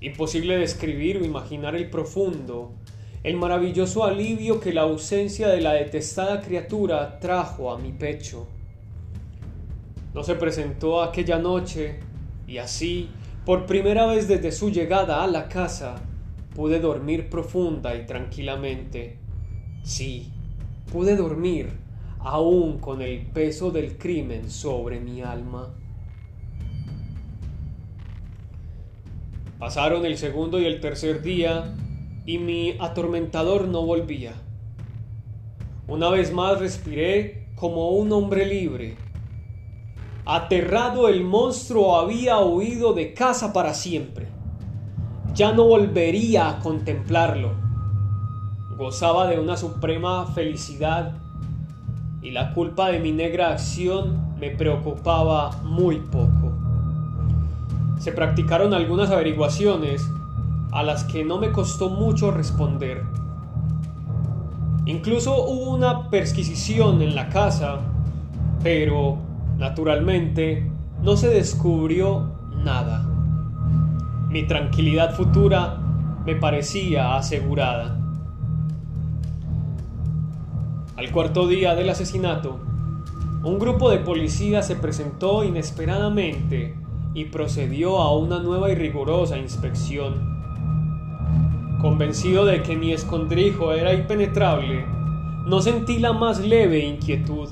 Imposible 0.00 0.58
describir 0.58 1.18
o 1.18 1.24
imaginar 1.24 1.76
el 1.76 1.88
profundo, 1.88 2.72
el 3.24 3.38
maravilloso 3.38 4.04
alivio 4.04 4.60
que 4.60 4.74
la 4.74 4.82
ausencia 4.82 5.48
de 5.48 5.62
la 5.62 5.72
detestada 5.72 6.42
criatura 6.42 7.18
trajo 7.18 7.72
a 7.72 7.78
mi 7.78 7.90
pecho. 7.90 8.46
No 10.12 10.22
se 10.22 10.34
presentó 10.34 11.02
aquella 11.02 11.38
noche 11.38 12.00
y 12.46 12.58
así, 12.58 13.08
por 13.46 13.64
primera 13.64 14.06
vez 14.06 14.28
desde 14.28 14.52
su 14.52 14.70
llegada 14.70 15.24
a 15.24 15.26
la 15.26 15.48
casa, 15.48 15.96
pude 16.54 16.80
dormir 16.80 17.30
profunda 17.30 17.96
y 17.96 18.04
tranquilamente. 18.04 19.16
Sí, 19.82 20.30
pude 20.92 21.16
dormir 21.16 21.70
aún 22.18 22.78
con 22.78 23.00
el 23.00 23.22
peso 23.22 23.70
del 23.70 23.96
crimen 23.96 24.50
sobre 24.50 25.00
mi 25.00 25.22
alma. 25.22 25.74
Pasaron 29.58 30.04
el 30.04 30.18
segundo 30.18 30.60
y 30.60 30.66
el 30.66 30.80
tercer 30.80 31.22
día 31.22 31.74
y 32.26 32.38
mi 32.38 32.76
atormentador 32.78 33.68
no 33.68 33.82
volvía. 33.82 34.34
Una 35.86 36.08
vez 36.08 36.32
más 36.32 36.58
respiré 36.58 37.48
como 37.56 37.90
un 37.90 38.12
hombre 38.12 38.46
libre 38.46 38.96
Aterrado 40.26 41.08
el 41.08 41.22
monstruo 41.22 41.98
había 41.98 42.38
huido 42.38 42.94
de 42.94 43.12
casa 43.12 43.52
para 43.52 43.74
siempre. 43.74 44.26
Ya 45.34 45.52
no 45.52 45.64
volvería 45.66 46.48
a 46.48 46.60
contemplarlo. 46.60 47.50
Gozaba 48.78 49.26
de 49.26 49.38
una 49.38 49.58
suprema 49.58 50.24
felicidad 50.28 51.12
y 52.22 52.30
la 52.30 52.54
culpa 52.54 52.88
de 52.88 53.00
mi 53.00 53.12
negra 53.12 53.50
acción 53.50 54.34
me 54.40 54.48
preocupaba 54.48 55.50
muy 55.62 55.96
poco. 55.96 56.52
Se 57.98 58.10
practicaron 58.10 58.72
algunas 58.72 59.10
averiguaciones 59.10 60.08
a 60.74 60.82
las 60.82 61.04
que 61.04 61.24
no 61.24 61.38
me 61.38 61.50
costó 61.50 61.88
mucho 61.88 62.30
responder. 62.30 63.02
Incluso 64.84 65.34
hubo 65.46 65.70
una 65.70 66.10
perquisición 66.10 67.00
en 67.00 67.14
la 67.14 67.30
casa, 67.30 67.78
pero 68.62 69.18
Naturalmente, 69.58 70.68
no 71.02 71.16
se 71.16 71.28
descubrió 71.28 72.32
nada. 72.64 73.06
Mi 74.28 74.46
tranquilidad 74.46 75.14
futura 75.14 75.78
me 76.26 76.34
parecía 76.34 77.16
asegurada. 77.16 78.00
Al 80.96 81.10
cuarto 81.12 81.46
día 81.46 81.74
del 81.74 81.88
asesinato, 81.88 82.58
un 83.44 83.58
grupo 83.58 83.90
de 83.90 83.98
policías 83.98 84.66
se 84.66 84.74
presentó 84.74 85.44
inesperadamente 85.44 86.74
y 87.14 87.26
procedió 87.26 87.98
a 87.98 88.16
una 88.16 88.40
nueva 88.40 88.70
y 88.70 88.74
rigurosa 88.74 89.38
inspección. 89.38 90.33
Convencido 91.84 92.46
de 92.46 92.62
que 92.62 92.76
mi 92.76 92.94
escondrijo 92.94 93.74
era 93.74 93.92
impenetrable, 93.92 94.86
no 95.44 95.60
sentí 95.60 95.98
la 95.98 96.14
más 96.14 96.40
leve 96.40 96.78
inquietud. 96.78 97.50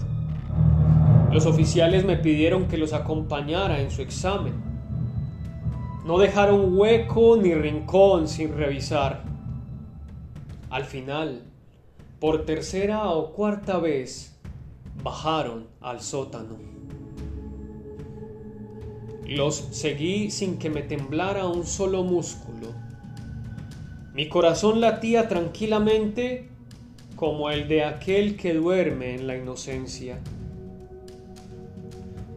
Los 1.30 1.44
oficiales 1.44 2.06
me 2.06 2.16
pidieron 2.16 2.66
que 2.66 2.78
los 2.78 2.94
acompañara 2.94 3.82
en 3.82 3.90
su 3.90 4.00
examen. 4.00 4.54
No 6.06 6.16
dejaron 6.16 6.78
hueco 6.78 7.36
ni 7.36 7.52
rincón 7.52 8.26
sin 8.26 8.56
revisar. 8.56 9.22
Al 10.70 10.86
final, 10.86 11.42
por 12.18 12.46
tercera 12.46 13.10
o 13.10 13.34
cuarta 13.34 13.76
vez, 13.80 14.40
bajaron 15.04 15.66
al 15.82 16.00
sótano. 16.00 16.56
Los 19.26 19.56
seguí 19.56 20.30
sin 20.30 20.58
que 20.58 20.70
me 20.70 20.80
temblara 20.80 21.46
un 21.46 21.66
solo 21.66 22.02
músculo. 22.02 22.81
Mi 24.14 24.28
corazón 24.28 24.82
latía 24.82 25.26
tranquilamente 25.26 26.50
como 27.16 27.50
el 27.50 27.66
de 27.66 27.84
aquel 27.84 28.36
que 28.36 28.52
duerme 28.52 29.14
en 29.14 29.26
la 29.26 29.36
inocencia. 29.36 30.18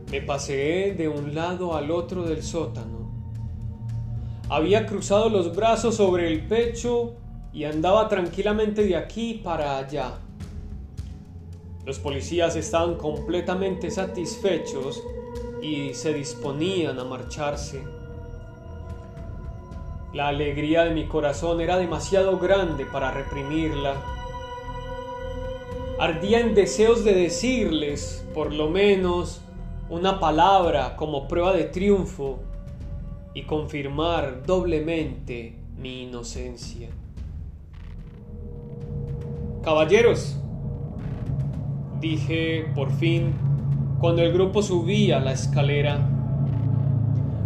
Me 0.09 0.21
paseé 0.21 0.93
de 0.93 1.09
un 1.09 1.36
lado 1.36 1.76
al 1.76 1.91
otro 1.91 2.23
del 2.23 2.43
sótano. 2.43 3.11
Había 4.47 4.86
cruzado 4.86 5.28
los 5.28 5.53
brazos 5.53 5.95
sobre 5.95 6.32
el 6.32 6.47
pecho 6.47 7.15
y 7.51 7.65
andaba 7.65 8.07
tranquilamente 8.07 8.86
de 8.86 8.95
aquí 8.95 9.41
para 9.43 9.78
allá. 9.78 10.13
Los 11.86 11.99
policías 11.99 12.55
estaban 12.55 12.95
completamente 12.95 13.91
satisfechos 13.91 15.03
y 15.61 15.93
se 15.93 16.13
disponían 16.13 16.99
a 16.99 17.03
marcharse. 17.03 17.94
La 20.16 20.30
alegría 20.30 20.86
de 20.86 20.91
mi 20.91 21.07
corazón 21.07 21.59
era 21.59 21.76
demasiado 21.76 22.39
grande 22.39 22.86
para 22.86 23.11
reprimirla. 23.11 23.95
Ardía 25.99 26.39
en 26.39 26.55
deseos 26.55 27.03
de 27.03 27.13
decirles, 27.13 28.26
por 28.34 28.53
lo 28.53 28.70
menos, 28.70 29.41
una 29.89 30.22
palabra 30.22 30.95
como 30.95 31.28
prueba 31.28 31.51
de 31.51 31.66
triunfo 31.66 32.39
y 33.34 33.41
confirmar 33.41 34.45
doblemente 34.45 35.57
mi 35.78 36.03
inocencia. 36.03 36.88
Caballeros, 39.63 40.38
dije 41.99 42.72
por 42.74 42.89
fin 42.89 43.34
cuando 43.99 44.22
el 44.22 44.32
grupo 44.32 44.61
subía 44.61 45.20
la 45.20 45.34
escalera. 45.34 46.14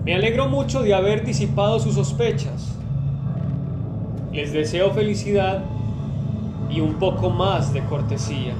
Me 0.09 0.15
alegro 0.15 0.49
mucho 0.49 0.81
de 0.81 0.95
haber 0.95 1.23
disipado 1.23 1.79
sus 1.79 1.93
sospechas. 1.93 2.75
Les 4.33 4.51
deseo 4.51 4.89
felicidad 4.89 5.63
y 6.67 6.79
un 6.79 6.95
poco 6.95 7.29
más 7.29 7.73
de 7.73 7.83
cortesía. 7.83 8.55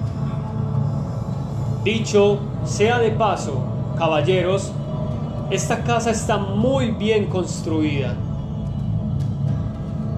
Dicho 1.84 2.38
sea 2.66 3.00
de 3.00 3.10
paso, 3.10 3.64
caballeros, 3.98 4.72
esta 5.50 5.84
casa 5.84 6.12
está 6.12 6.38
muy 6.38 6.92
bien 6.92 7.26
construida. 7.26 8.16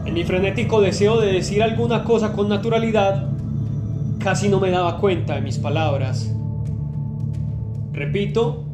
En 0.05 0.13
mi 0.13 0.25
frenético 0.25 0.81
deseo 0.81 1.17
de 1.17 1.31
decir 1.31 1.63
alguna 1.63 2.03
cosa 2.03 2.33
con 2.33 2.49
naturalidad, 2.49 3.29
casi 4.19 4.49
no 4.49 4.59
me 4.59 4.69
daba 4.69 4.97
cuenta 4.97 5.35
de 5.35 5.41
mis 5.41 5.57
palabras. 5.57 6.29
Repito 7.93 8.65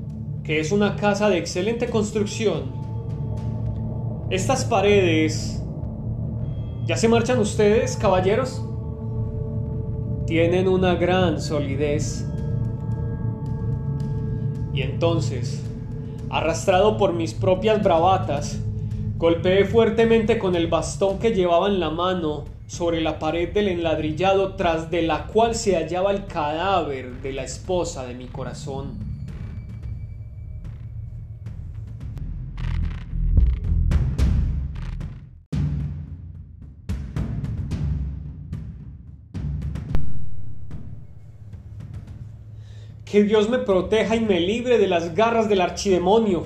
que 0.47 0.61
es 0.61 0.71
una 0.71 0.95
casa 0.95 1.29
de 1.29 1.37
excelente 1.37 1.89
construcción. 1.89 2.71
Estas 4.29 4.63
paredes... 4.63 5.61
¿Ya 6.85 6.95
se 6.95 7.09
marchan 7.09 7.37
ustedes, 7.39 7.97
caballeros? 7.97 8.63
Tienen 10.25 10.69
una 10.69 10.95
gran 10.95 11.41
solidez. 11.41 12.25
Y 14.73 14.83
entonces, 14.83 15.61
arrastrado 16.29 16.97
por 16.97 17.11
mis 17.11 17.33
propias 17.33 17.83
bravatas, 17.83 18.57
golpeé 19.17 19.65
fuertemente 19.65 20.39
con 20.39 20.55
el 20.55 20.67
bastón 20.67 21.19
que 21.19 21.31
llevaba 21.31 21.67
en 21.67 21.81
la 21.81 21.89
mano 21.89 22.45
sobre 22.67 23.01
la 23.01 23.19
pared 23.19 23.53
del 23.53 23.67
enladrillado 23.67 24.55
tras 24.55 24.89
de 24.91 25.01
la 25.01 25.27
cual 25.27 25.55
se 25.55 25.75
hallaba 25.75 26.11
el 26.11 26.25
cadáver 26.25 27.21
de 27.21 27.33
la 27.33 27.43
esposa 27.43 28.05
de 28.05 28.13
mi 28.13 28.27
corazón. 28.27 29.07
Que 43.10 43.24
Dios 43.24 43.49
me 43.49 43.60
proteja 43.60 44.18
y 44.18 44.20
me 44.20 44.41
libre 44.41 44.78
de 44.78 44.88
las 44.88 45.16
garras 45.16 45.47
del 45.47 45.62
archidemonio. 45.62 46.43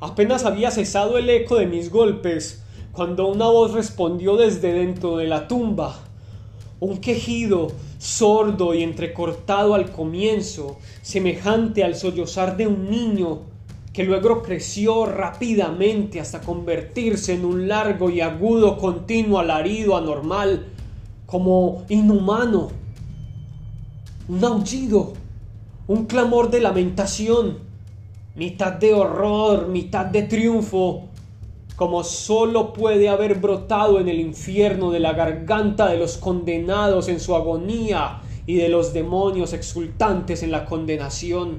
Apenas 0.00 0.46
había 0.46 0.70
cesado 0.70 1.18
el 1.18 1.28
eco 1.28 1.56
de 1.56 1.66
mis 1.66 1.90
golpes 1.90 2.62
cuando 2.92 3.28
una 3.28 3.44
voz 3.44 3.74
respondió 3.74 4.38
desde 4.38 4.72
dentro 4.72 5.18
de 5.18 5.26
la 5.26 5.48
tumba. 5.48 5.98
Un 6.80 6.96
quejido 6.96 7.72
sordo 7.98 8.72
y 8.72 8.82
entrecortado 8.82 9.74
al 9.74 9.92
comienzo, 9.92 10.78
semejante 11.02 11.84
al 11.84 11.94
sollozar 11.94 12.56
de 12.56 12.66
un 12.66 12.90
niño, 12.90 13.40
que 13.92 14.04
luego 14.04 14.42
creció 14.42 15.04
rápidamente 15.04 16.20
hasta 16.20 16.40
convertirse 16.40 17.34
en 17.34 17.44
un 17.44 17.68
largo 17.68 18.08
y 18.08 18.22
agudo 18.22 18.78
continuo 18.78 19.38
alarido 19.38 19.94
anormal, 19.94 20.68
como 21.26 21.84
inhumano. 21.90 22.70
Un 24.26 24.42
aullido 24.42 25.19
un 25.90 26.06
clamor 26.06 26.52
de 26.52 26.60
lamentación, 26.60 27.58
mitad 28.36 28.74
de 28.74 28.94
horror, 28.94 29.66
mitad 29.66 30.06
de 30.06 30.22
triunfo, 30.22 31.08
como 31.74 32.04
solo 32.04 32.72
puede 32.72 33.08
haber 33.08 33.40
brotado 33.40 33.98
en 33.98 34.08
el 34.08 34.20
infierno 34.20 34.92
de 34.92 35.00
la 35.00 35.14
garganta 35.14 35.88
de 35.88 35.98
los 35.98 36.16
condenados 36.16 37.08
en 37.08 37.18
su 37.18 37.34
agonía 37.34 38.20
y 38.46 38.54
de 38.54 38.68
los 38.68 38.92
demonios 38.92 39.52
exultantes 39.52 40.44
en 40.44 40.52
la 40.52 40.64
condenación. 40.64 41.58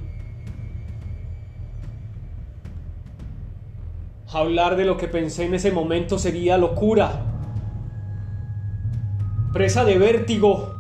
Hablar 4.32 4.78
de 4.78 4.86
lo 4.86 4.96
que 4.96 5.10
pensé 5.10 5.44
en 5.44 5.56
ese 5.56 5.74
momento 5.74 6.18
sería 6.18 6.58
locura. 6.58 7.26
Presa 9.52 9.84
de 9.84 9.98
vértigo. 9.98 10.74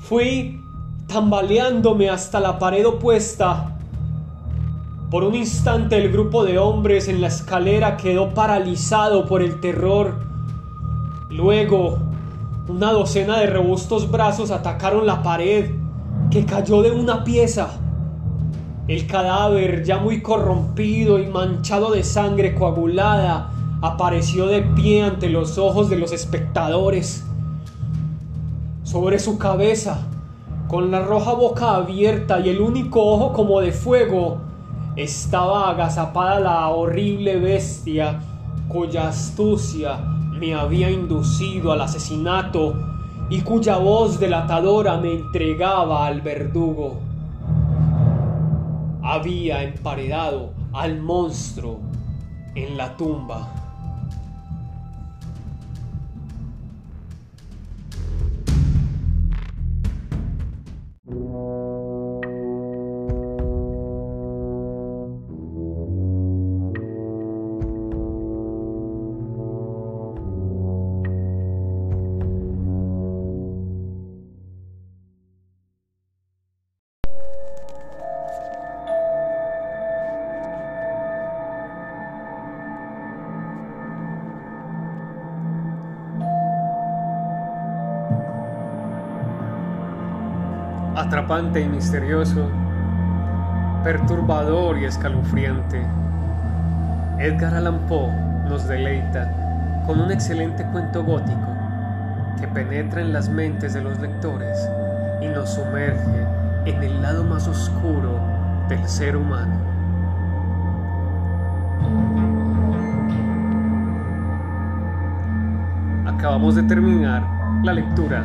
Fui 0.00 0.60
tambaleándome 1.06 2.10
hasta 2.10 2.40
la 2.40 2.58
pared 2.58 2.86
opuesta. 2.86 3.78
Por 5.10 5.22
un 5.22 5.34
instante 5.34 5.96
el 5.96 6.10
grupo 6.10 6.44
de 6.44 6.58
hombres 6.58 7.08
en 7.08 7.20
la 7.20 7.28
escalera 7.28 7.96
quedó 7.96 8.34
paralizado 8.34 9.26
por 9.26 9.40
el 9.40 9.60
terror. 9.60 10.14
Luego, 11.30 11.98
una 12.68 12.92
docena 12.92 13.38
de 13.38 13.46
robustos 13.46 14.10
brazos 14.10 14.50
atacaron 14.50 15.06
la 15.06 15.22
pared, 15.22 15.70
que 16.30 16.44
cayó 16.44 16.82
de 16.82 16.90
una 16.90 17.22
pieza. 17.22 17.68
El 18.88 19.06
cadáver, 19.06 19.84
ya 19.84 19.98
muy 19.98 20.22
corrompido 20.22 21.18
y 21.18 21.26
manchado 21.26 21.92
de 21.92 22.02
sangre 22.02 22.54
coagulada, 22.54 23.52
apareció 23.82 24.46
de 24.46 24.62
pie 24.62 25.04
ante 25.04 25.28
los 25.28 25.58
ojos 25.58 25.88
de 25.88 25.96
los 25.96 26.12
espectadores. 26.12 27.24
Sobre 28.82 29.18
su 29.18 29.38
cabeza, 29.38 30.06
con 30.68 30.90
la 30.90 31.00
roja 31.00 31.32
boca 31.32 31.76
abierta 31.76 32.40
y 32.40 32.48
el 32.48 32.60
único 32.60 33.04
ojo 33.04 33.32
como 33.32 33.60
de 33.60 33.72
fuego, 33.72 34.38
estaba 34.96 35.70
agazapada 35.70 36.40
la 36.40 36.68
horrible 36.68 37.38
bestia 37.38 38.20
cuya 38.68 39.08
astucia 39.08 39.96
me 40.38 40.54
había 40.54 40.90
inducido 40.90 41.72
al 41.72 41.82
asesinato 41.82 42.74
y 43.30 43.40
cuya 43.42 43.76
voz 43.78 44.18
delatadora 44.18 44.96
me 44.96 45.12
entregaba 45.12 46.06
al 46.06 46.20
verdugo. 46.20 46.98
Había 49.02 49.62
emparedado 49.62 50.50
al 50.72 51.00
monstruo 51.00 51.78
en 52.54 52.76
la 52.76 52.96
tumba. 52.96 53.55
Atrapante 91.06 91.60
y 91.60 91.68
misterioso, 91.68 92.50
perturbador 93.84 94.76
y 94.76 94.86
escalofriante. 94.86 95.80
Edgar 97.20 97.54
Allan 97.54 97.78
Poe 97.86 98.12
nos 98.48 98.66
deleita 98.66 99.84
con 99.86 100.00
un 100.00 100.10
excelente 100.10 100.64
cuento 100.72 101.04
gótico 101.04 101.46
que 102.40 102.48
penetra 102.48 103.02
en 103.02 103.12
las 103.12 103.28
mentes 103.28 103.74
de 103.74 103.82
los 103.82 104.00
lectores 104.00 104.68
y 105.22 105.28
nos 105.28 105.50
sumerge 105.50 106.26
en 106.64 106.82
el 106.82 107.00
lado 107.00 107.22
más 107.22 107.46
oscuro 107.46 108.18
del 108.68 108.84
ser 108.88 109.16
humano. 109.16 109.54
Acabamos 116.04 116.56
de 116.56 116.64
terminar 116.64 117.22
la 117.62 117.72
lectura 117.74 118.24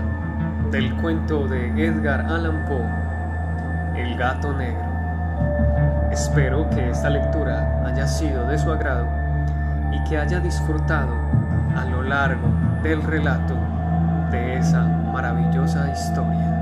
del 0.72 0.96
cuento 0.96 1.50
de 1.50 1.68
Edgar 1.86 2.22
Allan 2.22 2.64
Poe, 2.66 4.02
El 4.02 4.16
gato 4.18 4.54
negro. 4.54 4.86
Espero 6.12 6.70
que 6.70 6.90
esta 6.90 7.10
lectura 7.10 7.84
haya 7.86 8.08
sido 8.08 8.48
de 8.48 8.58
su 8.58 8.72
agrado 8.72 9.06
y 9.92 10.02
que 10.06 10.18
haya 10.18 10.40
disfrutado 10.40 11.14
a 11.76 11.84
lo 11.84 12.04
largo 12.04 12.48
del 12.84 13.04
relato 13.04 13.54
de 14.32 14.58
esa 14.58 14.82
maravillosa 14.82 15.92
historia. 15.92 16.61